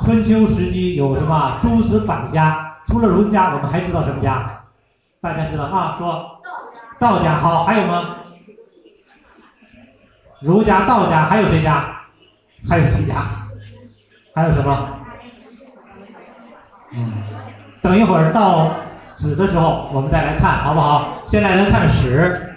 [0.00, 2.78] 春秋时期有什么诸子百家？
[2.84, 4.44] 除了儒家，我们还知道什么家？
[5.22, 5.94] 大家知道啊？
[5.96, 6.40] 说
[6.98, 7.36] 道家。
[7.38, 8.16] 好，还有吗？
[10.40, 11.96] 儒家、道家，还有谁家？
[12.68, 13.22] 还有谁家？
[14.34, 14.98] 还有什么？
[16.94, 17.12] 嗯，
[17.80, 18.68] 等一会儿到
[19.14, 21.22] 子的时候，我们再来看，好不好？
[21.24, 22.48] 现在来看史。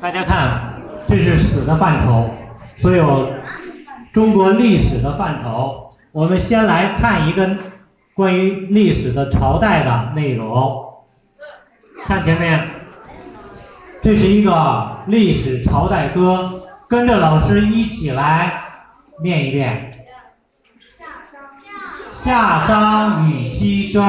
[0.00, 2.30] 大家看，这是史的范畴，
[2.78, 3.30] 所有
[4.12, 5.90] 中国历史的范畴。
[6.12, 7.48] 我们先来看一个。
[8.12, 10.84] 关于历史的朝代的内容，
[12.04, 12.68] 看前面，
[14.02, 18.62] 这是一个历史朝代歌，跟着老师一起来
[19.22, 20.04] 念一遍。
[22.22, 24.02] 夏商与西周，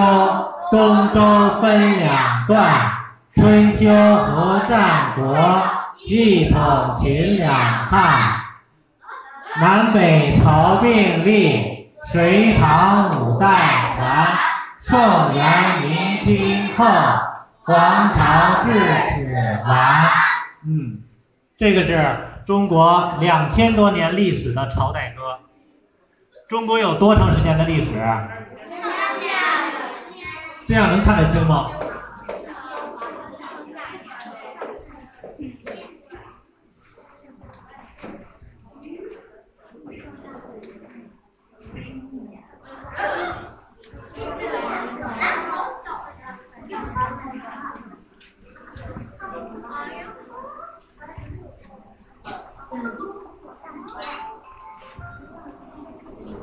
[0.71, 2.13] 东周分两
[2.47, 2.69] 段，
[3.33, 5.37] 春秋和战国，
[6.03, 8.41] 一统秦两汉，
[9.59, 13.47] 南北朝并立，隋唐五代
[13.95, 14.27] 传。
[14.79, 14.99] 宋
[15.35, 16.85] 元明清后，
[17.59, 17.75] 皇
[18.15, 18.71] 朝至
[19.11, 20.09] 此完。
[20.65, 21.03] 嗯，
[21.55, 25.37] 这个是中国两千多年历史的朝代歌。
[26.49, 27.93] 中国有多长时间的历史？
[30.67, 31.69] 这样能看得清吗？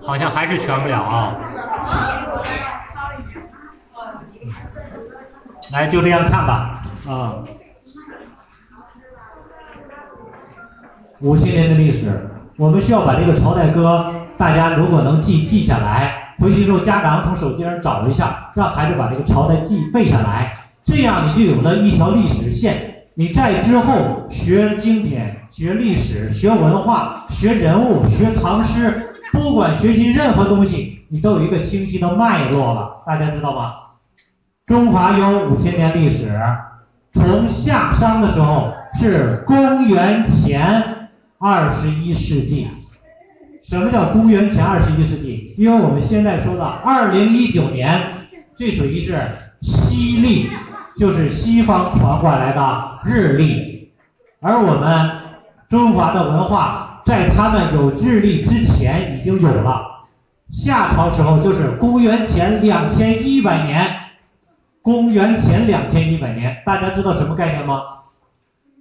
[0.07, 1.37] 好像还是全不了啊！
[5.71, 7.45] 来，就这样看吧，啊，
[11.21, 22.95] 五千年的历史，我们需要把这个朝代歌，大家如果能记记下来，回去之后家长从手机上找一下，让孩子把这个朝代记背下来，这样你就有了一条历史线。
[23.15, 33.03] 你在之后学经典、学历史、学文化、学人物、学唐诗，不管学习任何东西，你都有一个清晰的脉络了。
[33.05, 33.73] 大家知道吗？
[34.67, 36.41] 中华有五千年历史，
[37.13, 42.69] 从夏商的时候是公元前二十一世纪。
[43.63, 45.55] 什么叫公元前二十一世纪？
[45.59, 48.01] 因为我们现在说的二零一九年，
[48.57, 49.21] 这属于是
[49.61, 50.49] 西历，
[50.97, 53.91] 就是西方传过来的日历，
[54.41, 55.11] 而我们
[55.69, 60.07] 中华的文化在他们有日历之前已经有了。
[60.49, 63.91] 夏朝时候就是公元前两千一百年，
[64.81, 67.83] 公元前两千一百年，大家知道什么概念吗？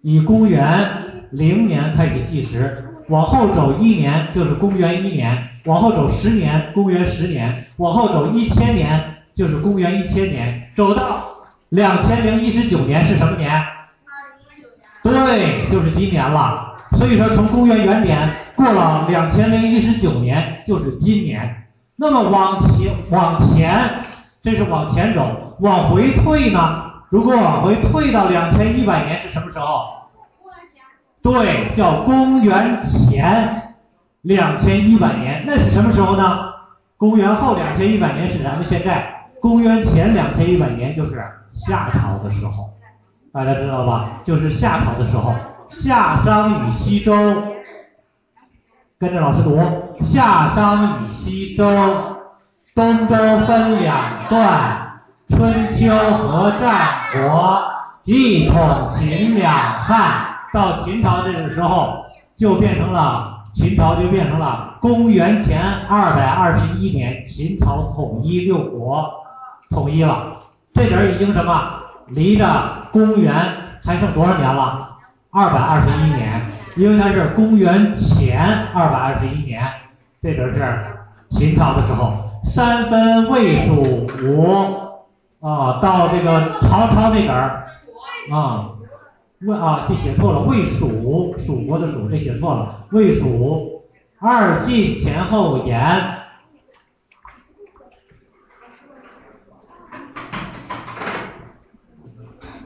[0.01, 0.89] 以公元
[1.31, 2.85] 零年开始计时。
[3.09, 11.03] 往后走一年就是公元一年，往后走十年公元十年，往后走一千年就是公元一千年，走到
[11.69, 13.63] 两千零一十九年是什么年？
[15.03, 16.65] 对，就是今年了。
[16.93, 21.63] 所以说从公元元年过了两千零一十九年就是今年。
[21.95, 23.69] 那么往前往前，
[24.41, 26.83] 这是往前走，往回退呢？
[27.09, 29.96] 如果往回退到两千一百年是什么时候？
[31.29, 33.73] 对，叫公元前
[34.21, 36.53] 两千一百年，那是什么时候呢？
[36.95, 42.69] 公元后两千一百年是咱们现在，公元前两千一百年就是夏朝的时候，
[43.33, 44.21] 大家知道吧？
[44.23, 45.35] 就是夏朝的时候，
[45.67, 47.13] 夏商与西周，
[48.97, 49.59] 跟着老师读，
[49.99, 51.65] 夏商与西周，
[52.73, 53.97] 东周分两
[54.29, 57.61] 段，春秋和战国，
[58.05, 60.26] 一统秦两汉。
[60.53, 62.05] 到秦朝这个时候，
[62.35, 69.11] 就变成了秦朝就变成了公元前二百二十一年，秦朝统一六国，
[69.69, 70.33] 统一了。
[70.73, 71.73] 这点已经什么？
[72.07, 73.33] 离着公元
[73.83, 74.89] 还剩多少年了？
[75.31, 76.41] 二百二十一年，
[76.75, 78.39] 因为它是公元前
[78.73, 79.61] 二百二十一年，
[80.21, 80.85] 这点是
[81.29, 82.13] 秦朝的时候。
[82.43, 84.47] 三分魏蜀吴
[85.45, 87.65] 啊，到这个曹操那点儿
[88.31, 88.69] 啊。
[89.41, 93.83] 魏啊，这写错了，魏蜀，蜀国的蜀，这写错了，魏蜀，
[94.17, 95.79] 二晋前后延，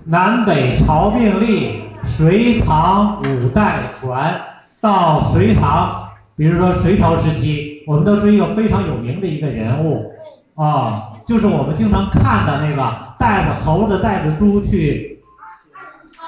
[0.05, 4.41] 南北朝并立，隋唐五代传，
[4.79, 10.13] 到隋唐，比如说隋朝时期，我们都知一个非常有名的一个人物
[10.55, 15.10] 啊，就是我们经常看的那个带着猴子带着猪去。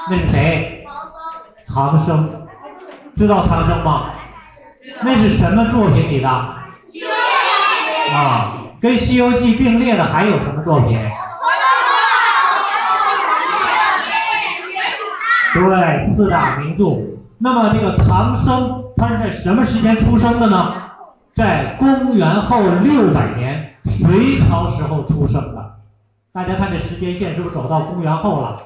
[0.10, 0.86] 那是谁？
[1.66, 2.30] 唐僧，
[3.16, 4.08] 知道唐僧吗？
[5.02, 6.30] 那是什么作品里的？
[6.30, 6.68] 啊，
[8.82, 11.00] 跟《西游记》并列的还有什么作品？
[15.54, 16.98] 对，四大名著。
[17.38, 20.74] 那么这个唐僧他是在什么时间出生的呢？
[21.34, 25.78] 在公元后六百年，隋朝时候出生的。
[26.34, 28.58] 大家看这时间线是不是走到公元后了？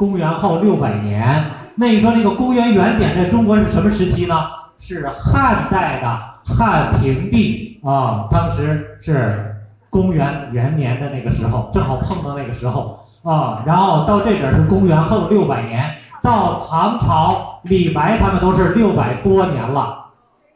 [0.00, 4.34] 公元后六百年，那你说这个公元元典在中国是什么时期呢？
[4.78, 9.56] 是汉代的汉平帝啊，当时是
[9.90, 13.62] 公元元年的那个时候，正好碰到那个时候啊。
[13.66, 20.06] 然后到这点是公元后六百年，到唐朝李白他们都是六百多年了，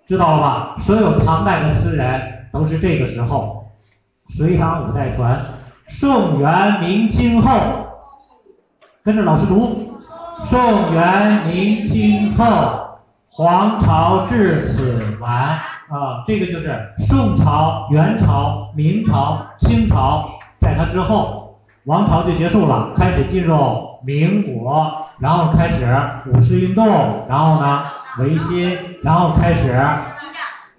[0.06, 0.76] 知道了吧？
[0.78, 3.66] 所有唐代的诗人都是这个时候，
[4.26, 5.44] 隋唐五代传，
[5.86, 7.83] 宋元明清后。
[9.04, 9.98] 跟着老师读，
[10.46, 20.26] 宋元明清后，皇朝至此完啊，这个就是宋朝、元朝、明朝、清朝，
[20.58, 23.54] 在它之后，王朝就结束了，开始进入
[24.06, 25.86] 民国，然后开始
[26.32, 26.86] 五四运动，
[27.28, 27.82] 然后呢
[28.20, 29.78] 维新，然后开始，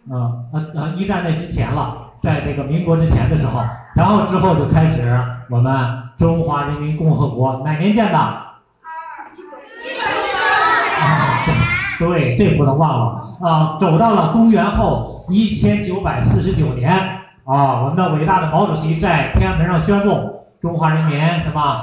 [0.09, 3.61] 嗯呃呃一战那之前了，在这个民国之前的时候，
[3.93, 5.15] 然后之后就开始
[5.51, 6.04] 我们。
[6.17, 8.45] 中华人民共和国哪年建的？
[11.97, 13.77] 对，这不能忘了啊！
[13.79, 16.91] 走到了公元后一千九百四十九年
[17.45, 21.81] 啊，我们的伟大的毛主席在天安门上宣布中华人民什么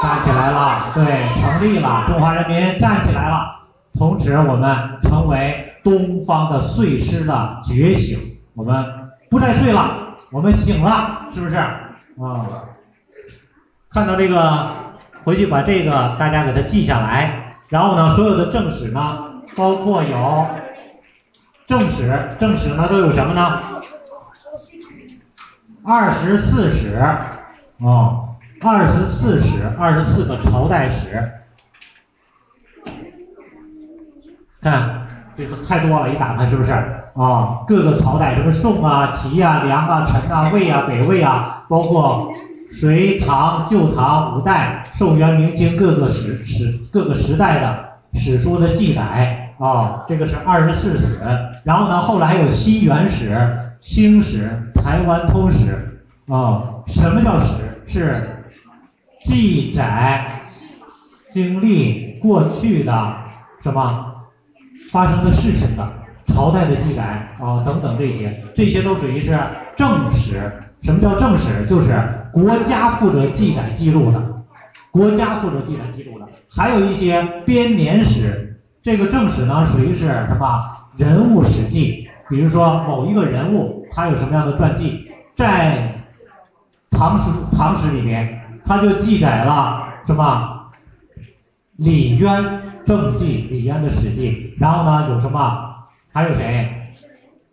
[0.00, 0.80] 站起来了？
[0.94, 3.66] 对，成立了，中华人民站起来了。
[3.92, 8.18] 从此我们成为东方的睡狮的觉醒，
[8.54, 8.82] 我们
[9.30, 11.56] 不再睡了，我们醒了，是不是？
[11.56, 11.76] 啊。
[13.92, 14.68] 看到这个，
[15.24, 17.56] 回去把这个大家给它记下来。
[17.68, 20.46] 然后呢，所有的正史呢，包括有
[21.66, 23.60] 正史，正史呢都有什么呢？
[25.82, 27.02] 二十四史，
[27.78, 31.32] 哦，二十四史，二十四个朝代史。
[34.62, 36.70] 看，这个太多了，一打开是不是？
[37.16, 42.29] 啊，各个朝代，什么宋啊、齐啊、梁啊、陈啊、魏啊、北魏啊，包括
[42.70, 51.18] 隋唐、旧唐、五代、宋元明清各个史史各个时代的史书的记载啊，这个是二十四史。
[51.64, 53.36] 然后呢，后来还有西元史、
[53.78, 56.76] 清史、台湾通史啊。
[56.86, 57.54] 什么叫史？
[57.86, 58.44] 是
[59.24, 60.42] 记载
[61.30, 63.16] 经历过去的
[63.60, 64.06] 什么？
[64.92, 65.92] 发生的事情的
[66.26, 67.02] 朝代的记载
[67.38, 69.36] 啊等等这些，这些都属于是
[69.76, 70.52] 正史。
[70.82, 71.66] 什么叫正史？
[71.68, 71.92] 就是
[72.32, 74.22] 国家负责记载记录的，
[74.90, 76.28] 国家负责记载记录的。
[76.48, 80.60] 还有一些编年史，这个正史呢属于是什么
[80.96, 82.08] 人物史记？
[82.28, 85.94] 比如说某一个人物他有什么样的传记，在
[86.90, 90.70] 唐史唐史里面，他就记载了什么
[91.76, 92.62] 李渊。
[92.82, 95.74] 政记李渊的史记，然后呢有什么？
[96.12, 96.68] 还有谁？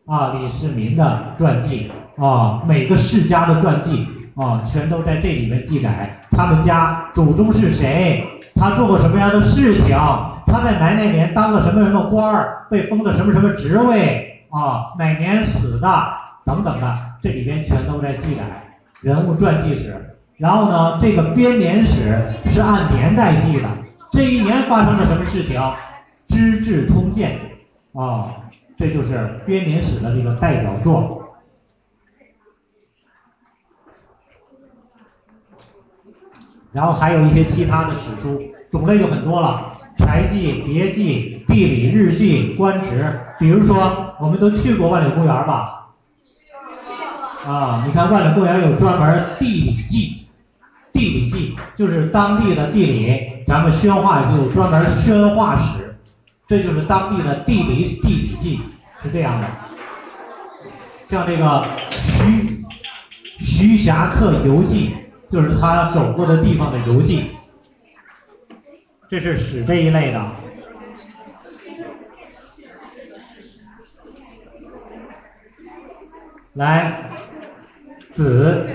[0.07, 4.07] 啊，李世民的传记啊，每个世家的传记
[4.37, 6.19] 啊，全都在这里面记载。
[6.29, 8.23] 他们家祖宗是谁？
[8.53, 9.97] 他做过什么样的事情？
[10.45, 12.67] 他在哪哪年当了什么什么官儿？
[12.69, 14.43] 被封的什么什么职位？
[14.49, 15.87] 啊，哪年死的？
[16.45, 18.43] 等等的，这里边全都在记载
[19.01, 20.15] 人物传记史。
[20.37, 23.67] 然后呢，这个编年史是按年代记的。
[24.11, 25.59] 这一年发生了什么事情？
[26.27, 27.39] 《资治通鉴》
[27.99, 28.35] 啊，
[28.77, 31.16] 这就是编年史的这个代表作。
[36.77, 43.03] 然后还有一些其他的史书，种类就很多了，柴记、别记、地理日记、官职。
[43.39, 45.87] 比如说，我们都去过万柳公园吧？
[47.47, 50.27] 啊，你看万柳公园有专门地理记，
[50.93, 53.43] 地理记就是当地的地理。
[53.47, 55.95] 咱们宣化就有专门宣化史，
[56.45, 58.59] 这就是当地的地理地理记，
[59.01, 59.47] 是这样的。
[61.09, 62.63] 像这个徐
[63.39, 64.93] 徐霞客游记，
[65.29, 67.31] 就是他走过的地方的游记，
[69.09, 70.31] 这是史这一类的。
[76.53, 77.11] 来，
[78.09, 78.65] 子。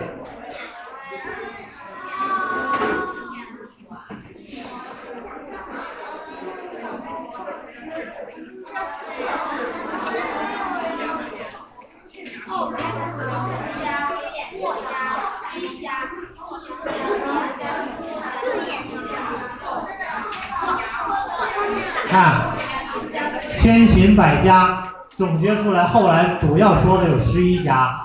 [24.15, 24.83] 百家
[25.17, 28.01] 总结出来，后来主要说的有十一家。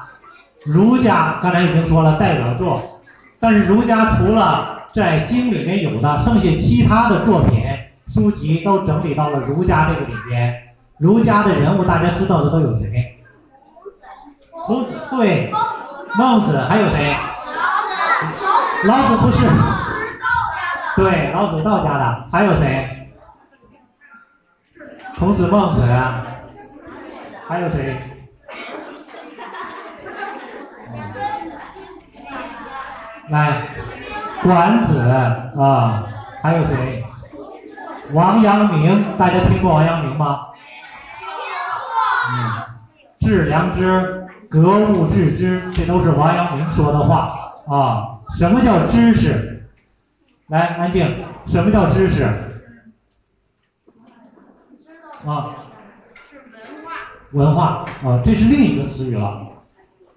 [0.65, 2.81] 儒家刚才已经说了代表作，
[3.39, 7.63] 但是儒家除了在经里面有的，剩下其他的作品
[8.07, 10.53] 书籍都整理到了儒家这个里边。
[10.97, 13.17] 儒家的人物大家知道的都有谁？
[14.51, 15.51] 孔子对，
[16.17, 17.15] 孟子还有谁？
[18.85, 19.47] 老子不是。
[20.95, 22.96] 对，老子道家的，还有谁？
[25.19, 26.23] 孔子、孟子啊，
[27.47, 27.99] 还有谁？
[33.29, 33.63] 来，
[34.43, 36.03] 管子啊，
[36.43, 37.03] 还有谁？
[38.13, 40.49] 王阳明，大家听过王阳明吗？
[42.29, 42.51] 嗯，
[43.19, 47.33] 致良知，格物致知，这都是王阳明说的话
[47.67, 48.19] 啊。
[48.37, 49.67] 什么叫知识？
[50.47, 51.25] 来，安静。
[51.47, 52.46] 什么叫知识？
[55.25, 55.55] 啊，
[56.29, 56.91] 是文化。
[57.31, 59.47] 文化啊，这是另一个词语了。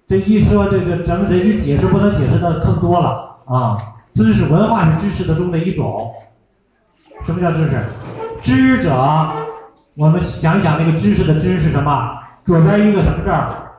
[0.07, 3.77] 这一说，这个咱们这一解释，不能解释的更多了啊。
[4.13, 6.13] 知识文化是知识的中的一种。
[7.23, 7.81] 什么叫知识？
[8.41, 8.93] 知者，
[9.95, 12.17] 我们想一想，那个知识的知是什么？
[12.43, 13.71] 左边一个什么字儿？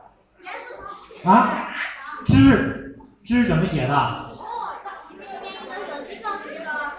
[1.24, 1.50] 啊？
[2.24, 4.10] 知，知怎么写的？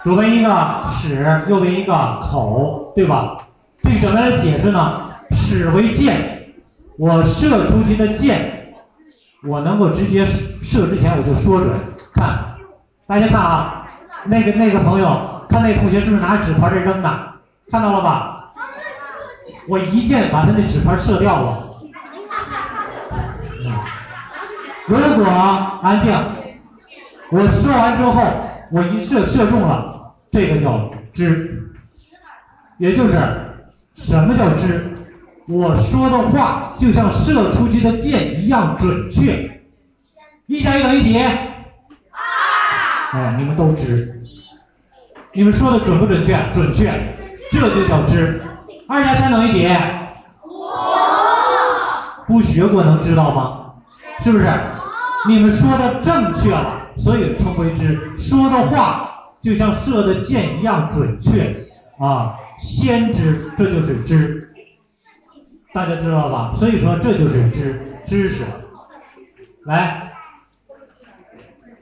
[0.02, 0.50] 左边一个
[0.92, 3.43] 始，右边一个口，对吧？
[3.84, 5.10] 这个怎么来解释呢？
[5.30, 6.54] 始为箭，
[6.96, 8.72] 我射出去的箭，
[9.46, 11.78] 我能够直接射射之前我就说准。
[12.14, 12.54] 看，
[13.06, 13.86] 大家看啊，
[14.24, 17.26] 那个那个朋友，看那同学是不是拿纸团在扔呢？
[17.70, 18.54] 看到了吧？
[19.68, 21.58] 我一箭把他那纸团射掉了。
[24.86, 25.26] 如果
[25.82, 26.14] 安静，
[27.30, 28.22] 我射完之后，
[28.70, 31.70] 我一射射中了，这个叫知，
[32.78, 33.43] 也就是。
[33.94, 34.90] 什么叫知？
[35.46, 39.60] 我说的话就像射出去的箭一样准确，
[40.46, 41.18] 一加一等于几？
[41.18, 41.32] 二。
[43.12, 44.22] 哎，你们都知。
[45.32, 46.36] 你们说的准不准确？
[46.52, 47.16] 准确，
[47.50, 48.42] 这就叫知。
[48.88, 49.68] 二加三等于几？
[50.44, 50.64] 五。
[52.26, 53.74] 不学过能知道吗？
[54.20, 54.46] 是不是？
[55.28, 58.16] 你们说的正确了，所以称为知。
[58.16, 61.66] 说的话就像射的箭一样准确
[61.98, 64.52] 啊，先知，这就是知。
[65.72, 66.52] 大家知道吧？
[66.56, 68.44] 所以说这就是知知识。
[69.64, 70.12] 来，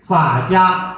[0.06, 0.96] 法家，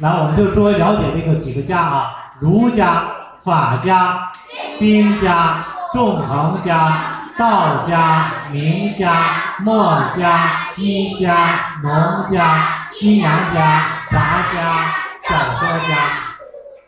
[0.00, 3.04] 来我们就作为了解这个几个家啊，儒家、
[3.42, 4.32] 法家、
[4.78, 9.14] 兵家、纵横家、道家、名家、
[9.60, 11.36] 墨家、医家、
[11.82, 11.92] 农
[12.30, 14.92] 家、阴阳家、杂家、
[15.22, 15.96] 小说家，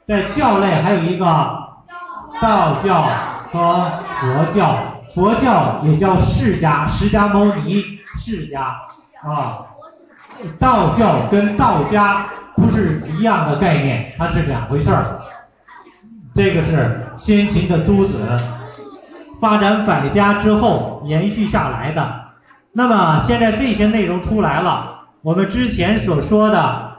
[0.07, 1.25] 在教类还有一个
[2.41, 3.03] 道教
[3.51, 3.85] 和
[4.21, 4.79] 佛教。
[5.15, 8.61] 佛教也叫释迦，释迦牟尼，释迦
[9.23, 9.65] 啊。
[10.59, 15.19] 道教跟道家不是一样的概念，它是两回事儿。
[16.35, 18.17] 这个是先秦的诸子
[19.41, 22.27] 发展百家之后延续下来的。
[22.73, 26.99] 那么现在这些内容出来了，我们之前所说的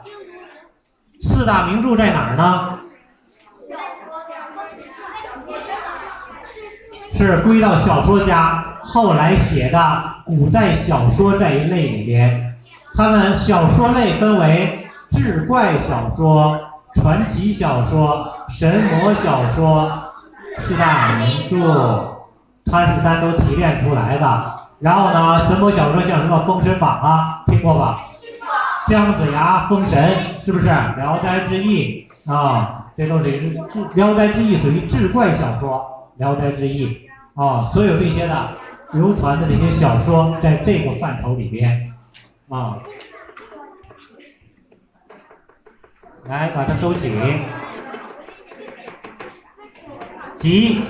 [1.22, 2.79] 四大名著在哪儿呢？
[7.26, 9.78] 是归到小说家后来写的
[10.24, 12.56] 古代小说这一类里边，
[12.94, 16.58] 他们小说类分为志怪小说、
[16.94, 19.92] 传奇小说、神魔小说
[20.56, 22.22] 四大名著，
[22.64, 24.54] 它是单独提炼出来的。
[24.78, 28.00] 然后呢，神魔小说像什么《封神榜》啊，听过吧？
[28.86, 30.66] 姜子牙封神是不是？
[30.96, 35.84] 《聊斋志异》啊，这都属于《志聊斋志异》属于志怪小说，
[36.18, 36.86] 《聊斋志异》。
[37.40, 38.50] 啊，所有这些的
[38.92, 41.90] 流传的这些小说，在这个范畴里边，
[42.50, 42.76] 啊，
[46.26, 47.10] 来把它收起。
[50.34, 50.82] 集，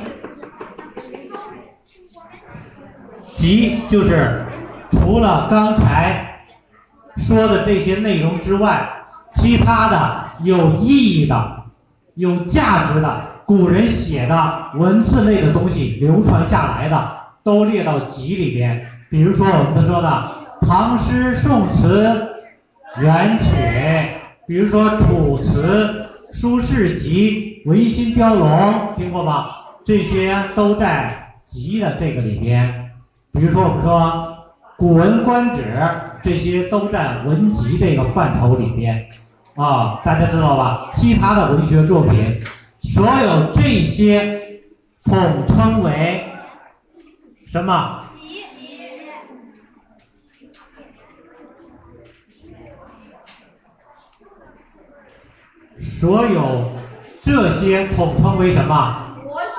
[3.37, 4.45] 集就是
[4.91, 6.47] 除了刚才
[7.17, 11.63] 说的这些内容之外，其他的有意义的、
[12.15, 13.30] 有价值的。
[13.51, 18.87] 古人写的文字类的东西流传下来的，都列到集里边。
[19.11, 20.31] 比如说我们说的
[20.61, 22.29] 唐诗宋词
[22.99, 23.47] 元曲，
[24.47, 29.47] 比如说楚辞、苏轼集、维新雕龙，听过吗？
[29.85, 32.93] 这些都在集的这个里边。
[33.33, 34.01] 比如说我们说
[34.79, 35.63] 《古文观止》，
[36.23, 39.07] 这些都在文集这个范畴里边。
[39.57, 40.93] 啊，大家知道吧？
[40.95, 42.39] 其他的文学作品。
[42.81, 44.63] 所有这些
[45.05, 46.25] 统称为
[47.47, 48.07] 什么？
[55.79, 56.73] 所有
[57.21, 59.15] 这些统称为什么？
[59.23, 59.51] 国学。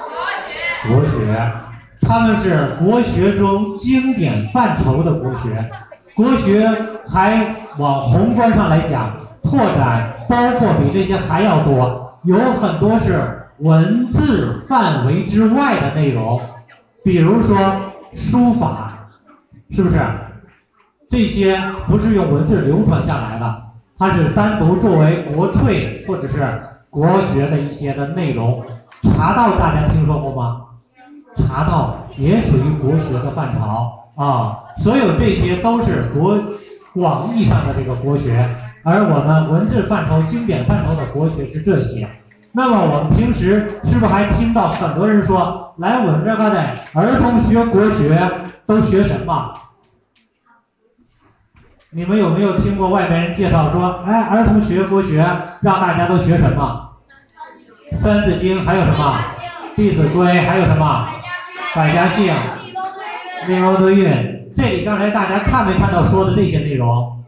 [0.90, 1.52] 国学，
[2.02, 5.70] 他们是国学中经典范畴的国学。
[6.16, 6.68] 国学
[7.08, 12.01] 还往宏观上来讲，拓展包括比这些还要多。
[12.24, 16.40] 有很多是文字范围之外的内容，
[17.04, 17.58] 比如说
[18.14, 19.08] 书法，
[19.72, 20.00] 是不是？
[21.10, 23.64] 这些不是用文字流传下来的，
[23.98, 28.64] 它是单独作为国粹或者是国学的一些的内容。
[29.02, 30.62] 茶道大家听说过吗？
[31.36, 34.64] 茶道也属于国学的范畴啊。
[34.78, 36.40] 所有这些都是国
[36.94, 38.48] 广义上的这个国学。
[38.84, 42.08] 而我们文字范畴、经典范畴的国学是这些。
[42.54, 46.62] 那么我们平时是不是还听到很多人说，来我们这个的
[46.94, 48.20] 儿童学国学
[48.66, 49.54] 都学什么？
[51.92, 55.18] 你们有没有听过外边人介绍说，哎，儿童学国学
[55.62, 56.90] 让大家都学什么？
[57.92, 59.20] 三字经还有什么？
[59.76, 61.08] 弟子规还有什么？
[61.76, 62.34] 百家姓、
[63.48, 64.52] 立欧多韵。
[64.56, 67.21] 这里刚才大家看没看到说的这些内容？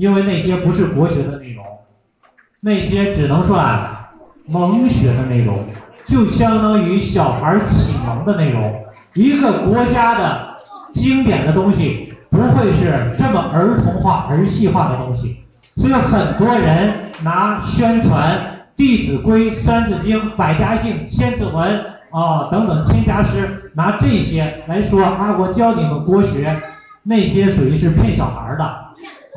[0.00, 1.62] 因为那些不是国学的内容，
[2.62, 4.08] 那些只能算
[4.46, 5.66] 蒙学的内容，
[6.06, 8.82] 就相当于小孩启蒙的内容。
[9.12, 10.56] 一个国家的
[10.94, 15.44] 经典的东西，不会是这么儿童化、儿戏化的东西。
[15.76, 18.38] 所以很多人拿宣传
[18.74, 21.84] 《弟子规》《三字经》《百家姓》《千字文》
[22.18, 26.56] 啊等等千家诗，拿这些来说啊，我教你们国学，
[27.02, 28.64] 那些属于是骗小孩的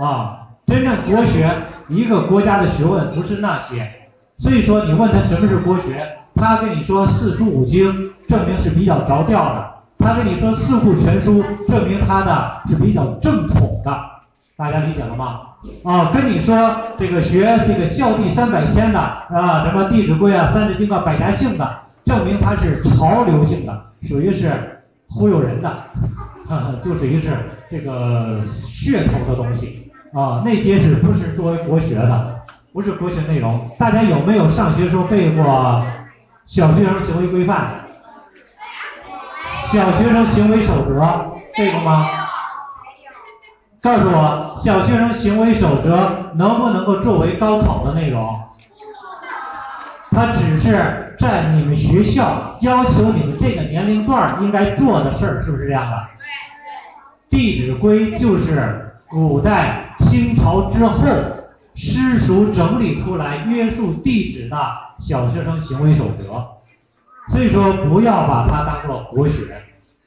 [0.06, 0.40] 啊。
[0.66, 1.50] 真正国学，
[1.88, 3.92] 一个国家的学问不是那些，
[4.38, 13.96] 所以说你问他什么是国学，他跟你说四书五经，证明是比较着调的；他跟你说四库全书，证明他呢是比较正统的。
[14.56, 15.42] 大家理解了吗？
[15.84, 25.70] 啊，跟你说这个学这个孝悌三百千的啊，什么《弟子规》啊、《三字经》啊、百家姓的，证明它是潮流性的，属于是忽悠人的，
[26.48, 27.32] 哈哈，就属于是
[27.70, 29.83] 这个噱头的东西
[30.14, 32.42] 啊，那些是不是作为国学的？
[32.72, 33.72] 不是国学内容。
[33.80, 35.44] 大家有没有上学时候背过
[36.46, 37.68] 《小学生行为规范》？
[39.72, 41.00] 小学生行为守则
[41.56, 42.08] 背过吗？
[43.82, 48.40] 告诉我，小学生行为守则能不能够作为高考的内容？
[50.12, 55.98] 它只是在你们学校要求你们这个年龄段应该做的事儿，是不是这样的？
[57.30, 57.40] 对。
[57.42, 61.08] 《弟子规》就是古代清朝之后
[61.76, 64.58] 私塾整理出来约束弟子的
[65.00, 66.44] 小学生行为守则，
[67.30, 69.64] 所以说不要把它当做国学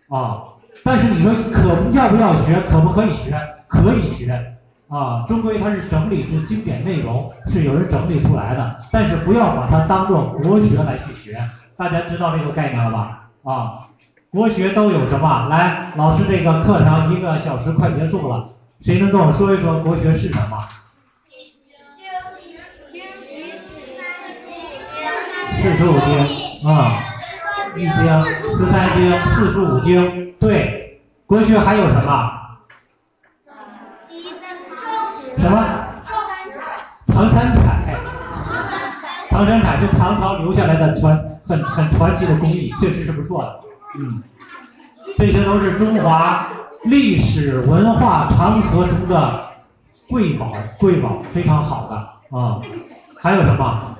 [0.08, 0.42] 啊。
[0.84, 2.60] 但是你说可要不要学？
[2.68, 3.34] 可不可以学？
[3.66, 4.54] 可以学
[4.88, 5.24] 啊。
[5.26, 11.40] 终归它是整理出经典内容，是有人整理出来的，但是不要把它当做国学来去学。
[11.76, 13.30] 大家知道这个概念了吧？
[13.42, 13.88] 啊，
[14.30, 15.48] 国学都有什么？
[15.48, 18.50] 来，老师这个课程一个小时快结束了，
[18.80, 20.58] 谁能跟我说一说国学是什么？
[25.62, 26.92] 四书五经啊，
[27.76, 28.24] 易经、
[28.56, 32.30] 十三经、四书五经，对，国学还有什么？
[35.38, 35.64] 什么？
[37.06, 37.96] 唐三彩。
[39.30, 43.54] 唐三彩是唐朝留下来的传很很传奇的工艺，确实是不错的。
[43.98, 44.22] 嗯，
[45.18, 46.48] 这些都是中华
[46.86, 49.48] 历史文化长河中的
[50.08, 51.96] 瑰宝，瑰宝非常好的
[52.38, 52.60] 啊。
[53.20, 53.96] 还有什么？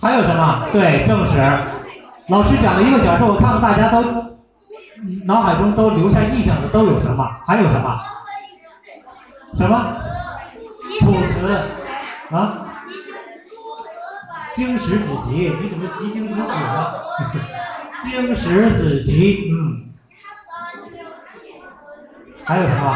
[0.00, 0.64] 还有什么？
[0.72, 1.32] 对，正史。
[2.28, 4.02] 老师讲了一个小时，我看看大家都
[5.24, 7.28] 脑海中都留下印象的都有什么？
[7.46, 8.00] 还有什么？
[9.54, 9.96] 什么？
[11.00, 12.68] 楚辞啊？
[14.54, 16.86] 经史子集，你怎么集经子史呢？
[18.04, 19.91] 经史子集，嗯。
[22.52, 22.94] 还有什么？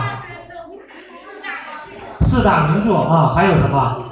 [2.28, 3.32] 四大名著啊？
[3.34, 4.04] 还有什么？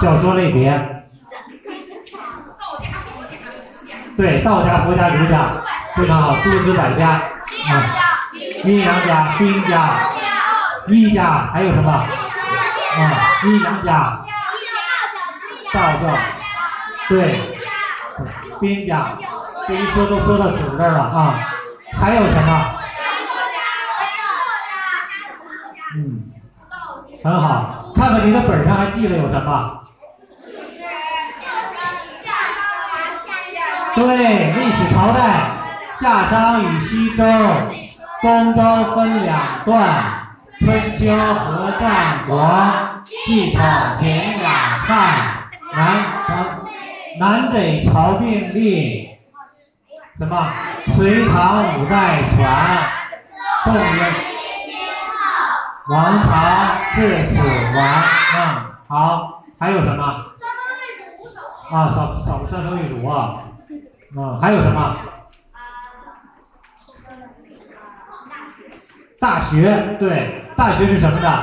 [0.00, 1.04] 小说类别。
[4.16, 5.52] 对，道家、佛家、儒家，
[5.94, 7.22] 非常好，诸子百家啊，
[8.64, 9.90] 阴阳家、兵家。
[10.88, 11.88] 一家还有什么？
[11.92, 12.04] 啊，
[13.44, 14.24] 阴阳家，
[15.72, 16.12] 道教，
[17.08, 17.54] 对，
[18.60, 19.12] 兵家，
[19.68, 21.38] 这一说都说到主这儿了啊，
[21.92, 22.74] 还有什么？
[25.94, 26.22] 嗯，
[27.22, 29.78] 很好，看看你的本上还记得有什么？
[33.94, 35.50] 对，历史朝代，
[36.00, 37.24] 夏商与西周，
[38.22, 38.62] 东周
[38.94, 40.22] 分两段。
[40.58, 42.48] 春秋和战国，
[43.26, 43.60] 继统
[43.98, 44.52] 秦两
[44.86, 45.96] 汉，南
[46.28, 46.32] 朝
[47.18, 49.10] 南北朝并立，
[50.16, 50.48] 什么？
[50.94, 52.78] 隋唐五代传，
[53.64, 54.14] 宋元
[55.88, 56.30] 王朝
[56.94, 57.36] 至此
[57.76, 58.02] 完。
[58.36, 58.40] 嗯，
[58.86, 60.04] 好，还有什么？
[61.70, 63.42] 啊，扫扫三生一数啊。
[64.16, 64.96] 嗯，还有什么？
[69.18, 70.38] 大学，对。
[70.56, 71.42] 大学是什么的？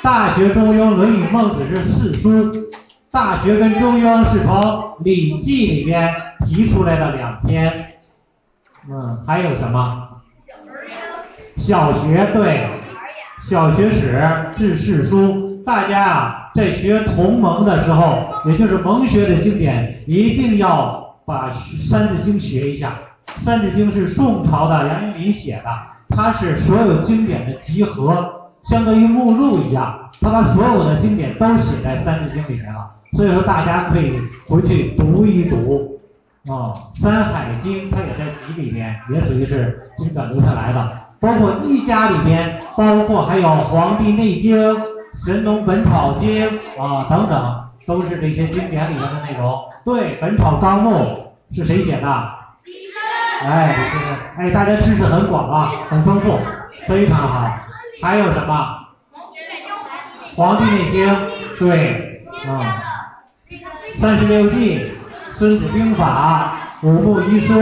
[0.00, 2.70] 大学、中庸、论语、孟子是四书。
[3.10, 4.54] 大学跟中庸是从
[5.04, 6.14] 《礼记》里边
[6.46, 7.98] 提出来的两篇。
[8.88, 10.03] 嗯，还有什么？
[11.56, 12.66] 小学对，
[13.48, 14.20] 小学史
[14.56, 15.62] 治世书。
[15.64, 21.48] 大家啊，在学同盟的时候，也就是蒙学的经典，一定要把
[21.88, 22.98] 《三字经》学一下。
[23.42, 25.70] 《三字经》是宋朝的杨永林写的。
[26.10, 32.90] 它是所有经典的集合，相当于目录一样，他把所有的经典都写在《三字经》里面了。
[33.14, 35.98] 所以说大家可以回去读一读，
[36.46, 41.03] 啊，《山海经》它也在集里面，也属于是经典留下来的。
[41.24, 44.58] 包括《医家》里边，包括还有《黄帝内经》
[45.24, 46.28] 《神农本草经》
[46.82, 49.58] 啊等等，都是这些经典里边的内容。
[49.86, 52.06] 对，《本草纲目》是谁写的？
[53.42, 56.38] 哎，这个哎，大家知识很广啊，很丰富，
[56.86, 57.50] 非常好。
[58.02, 58.80] 还有什么？
[60.36, 61.08] 《黄帝内经》
[61.58, 62.82] 对，啊，
[63.98, 64.78] 《三十六计》
[65.32, 66.52] 《孙子兵法》
[66.86, 67.54] 《五部遗书》，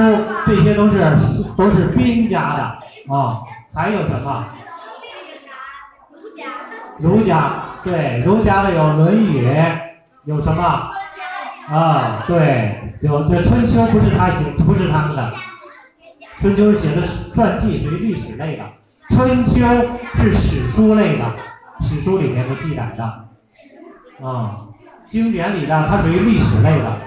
[0.47, 1.17] 这些都是
[1.57, 3.39] 都是兵家的啊。
[3.75, 4.47] 还有什么？
[6.99, 7.53] 儒家
[7.83, 9.49] 对，儒家的有《论语》，
[10.25, 10.91] 有什么？
[11.69, 15.33] 啊，对，有这《春秋》不是他写，不是他们的。
[16.39, 17.03] 春秋写的
[17.35, 18.65] 传记，属于历史类的。
[19.09, 19.55] 春秋
[20.15, 21.25] 是史书类的，
[21.81, 23.27] 史书里面的记载的，
[24.27, 24.67] 啊，
[25.09, 26.99] 经典里的它属于历史类的，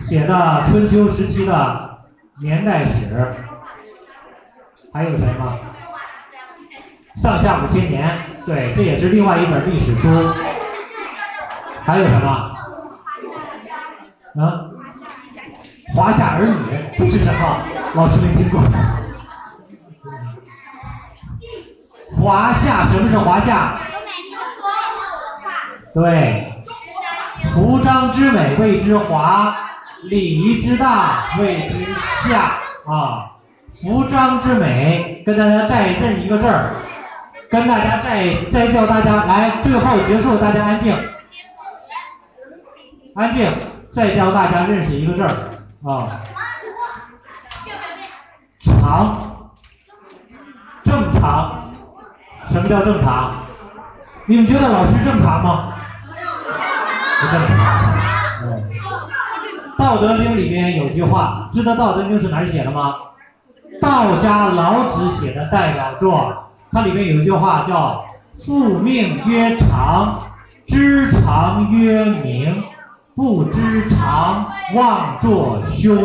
[0.00, 1.98] 写的春秋时期的
[2.40, 3.26] 年代史。
[4.92, 5.58] 还有谁吗？
[7.22, 10.08] 上下五千年，对，这也是另外一本历史书。
[11.82, 12.54] 还有什么？
[14.36, 14.70] 嗯？
[15.94, 16.46] 华夏儿
[16.98, 17.58] 女是什么？
[17.94, 18.60] 老师没听过。
[22.20, 23.78] 华夏什么是华夏？
[25.94, 26.62] 对，
[27.54, 29.56] 服装之美谓之华，
[30.02, 31.86] 礼仪之大谓之
[32.28, 33.32] 夏啊。
[33.72, 36.70] 服装之美，跟大家再认一个字儿，
[37.50, 40.94] 跟大家再再叫大家来，最后结束，大家安静，
[43.14, 43.48] 安静，
[43.90, 45.28] 再教大家认识一个字儿
[45.88, 46.20] 啊。
[48.58, 49.50] 常，
[50.82, 51.62] 正常。
[52.48, 53.34] 什么叫正常？
[54.26, 55.72] 你们觉得老师正常吗？
[57.20, 57.56] 不正常。
[59.78, 62.96] 道德经里面有句话，知道道德经是哪儿写的吗？
[63.80, 68.04] 道家老子写的代表作，它里面有一句话叫
[68.34, 70.20] “复命曰长，
[70.66, 72.62] 知常曰明，
[73.14, 75.96] 不知常妄作凶”。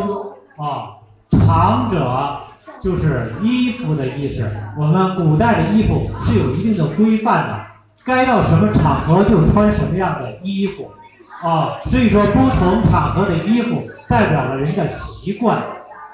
[0.58, 2.42] 啊，长者。
[2.80, 4.52] 就是衣服的意思。
[4.76, 7.60] 我们古代的衣服是有一定的规范的，
[8.04, 10.90] 该到什么场合就穿什么样的衣服，
[11.44, 15.62] 啊，所以说不同场合的衣服代表了人的习惯。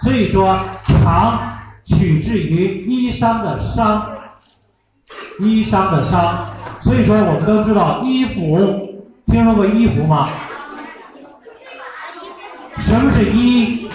[0.01, 1.39] 所以说长
[1.85, 4.01] 取自于衣裳的裳，
[5.39, 6.45] 衣裳的裳。
[6.81, 8.57] 所以说我们都知道衣服，
[9.25, 10.29] 听说过衣服吗？
[12.77, 13.89] 什么是衣？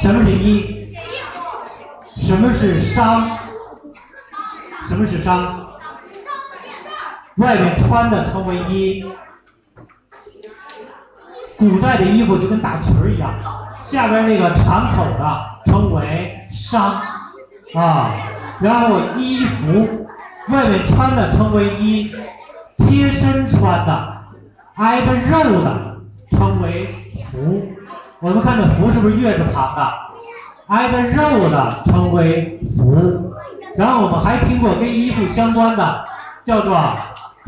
[0.00, 0.96] 什么是衣？
[2.16, 3.22] 什么是裳？
[4.88, 5.66] 什么是裳？
[7.36, 9.04] 外面穿的称为衣。
[11.58, 13.32] 古代的衣服就跟大裙儿一样，
[13.82, 17.00] 下边那个长口的称为裳
[17.78, 18.10] 啊。
[18.60, 20.06] 然后衣服
[20.48, 22.14] 外面穿的称为衣，
[22.78, 24.16] 贴身穿的
[24.76, 25.96] 挨着肉的
[26.30, 26.86] 称为
[27.30, 27.68] 服。
[28.20, 29.92] 我们看这服是不是月字旁的？
[30.68, 33.32] 挨着肉的称为服，
[33.76, 36.04] 然后我们还听过跟衣服相关的，
[36.42, 36.76] 叫做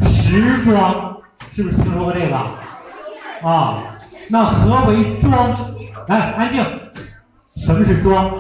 [0.06, 1.16] 时装，
[1.50, 2.36] 是不是听说过这个？
[3.48, 3.78] 啊，
[4.28, 5.56] 那何为装？
[6.06, 6.64] 来，安静，
[7.56, 8.30] 什么是装？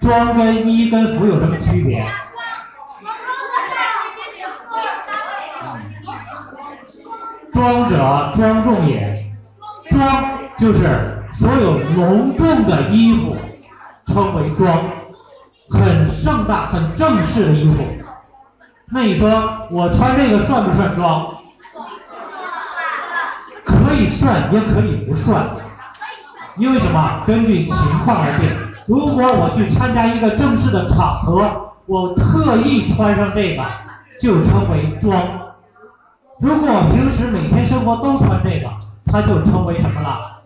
[0.00, 2.06] 装跟衣跟服有什么区别？
[7.52, 9.24] 装者庄重也，
[9.90, 11.14] 装就是。
[11.30, 13.36] 所有隆重的衣服
[14.06, 14.90] 称为装，
[15.70, 17.84] 很盛大、很正式的衣服。
[18.86, 21.36] 那你说我穿这个算不算装？
[23.64, 25.48] 可以算，也可以不算。
[26.56, 27.22] 因为什么？
[27.24, 28.67] 根据情况而定。
[28.88, 33.62] 如果我去参加一个正式的场合，我特意穿上这个，
[34.18, 35.12] 就称为装。
[36.40, 38.70] 如果平时每天生活都穿这个，
[39.04, 40.38] 它就称为什么了？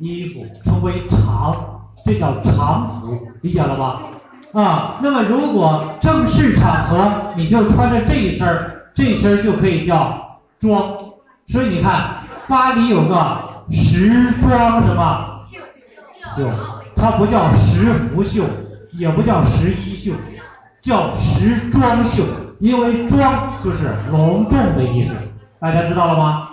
[0.00, 4.00] 衣服称为常，这叫常服，理解了吧？
[4.52, 10.96] 啊，那么如果正式场合你就穿着这一身儿，这身儿就可以叫装。
[11.46, 12.16] 所以你看，
[12.48, 13.38] 巴黎有个
[13.70, 15.36] 时装什么
[16.36, 16.44] 秀，
[16.96, 18.42] 它不叫时服秀，
[18.92, 20.12] 也不叫时衣秀，
[20.80, 22.24] 叫时装秀，
[22.58, 25.14] 因为装就是隆重的意思，
[25.60, 26.48] 大家知道了吗？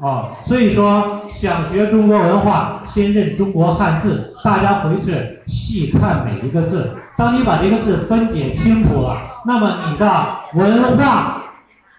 [0.00, 4.34] 啊，所以说想学中国文化，先认中国汉字。
[4.44, 11.42] 大家回去细看每一个字，当你把这个字分解清楚了，那么你的文化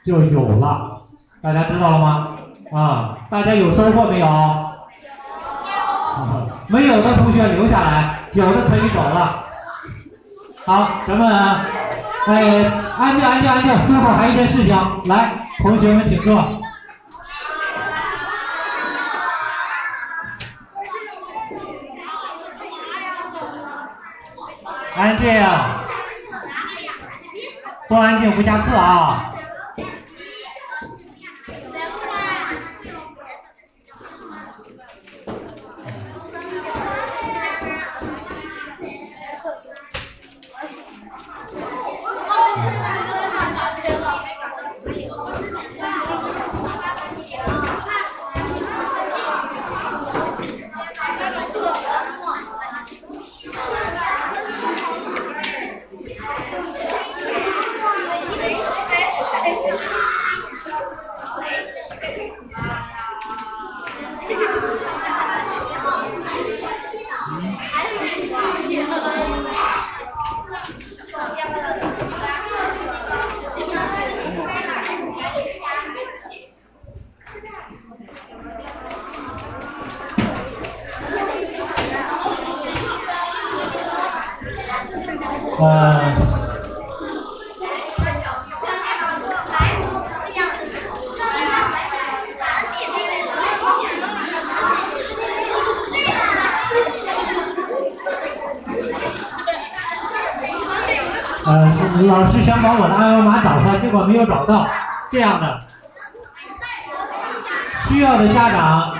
[0.05, 1.01] 就有了。
[1.41, 2.27] 大家知道了吗？
[2.71, 4.27] 啊，大家有收获没有？
[6.71, 9.43] 没有的同学留下来，有的可以走了。
[10.65, 11.27] 好，咱们
[12.27, 12.63] 哎，
[12.95, 16.61] 安静安静安静，最后还有一件事情，来，同学们请坐。
[24.95, 25.43] 安静，
[27.87, 29.33] 不安静不下课啊！
[85.61, 85.99] 呃。
[102.07, 104.65] 老师想把我的二维码找出来，结果没有找到。
[105.11, 105.59] 这样的，
[107.87, 108.95] 需要的家长，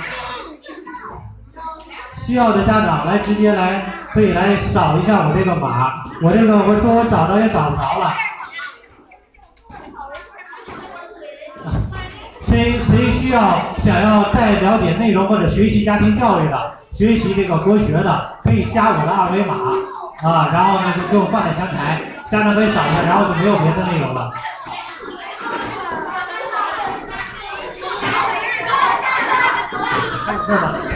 [2.25, 5.98] 需要的家长来直接来，可以来扫一下我这个码。
[6.21, 8.13] 我这个我说我找着也找不着了。
[12.41, 19.55] 谁谁需要想要再了解内容或者学习家庭教育的，学习这个国学的，可以加我的二维码
[20.27, 22.01] 啊，然后呢就给我放在前台。
[22.29, 24.33] 家长可以扫一下，然后就没有别的内容了。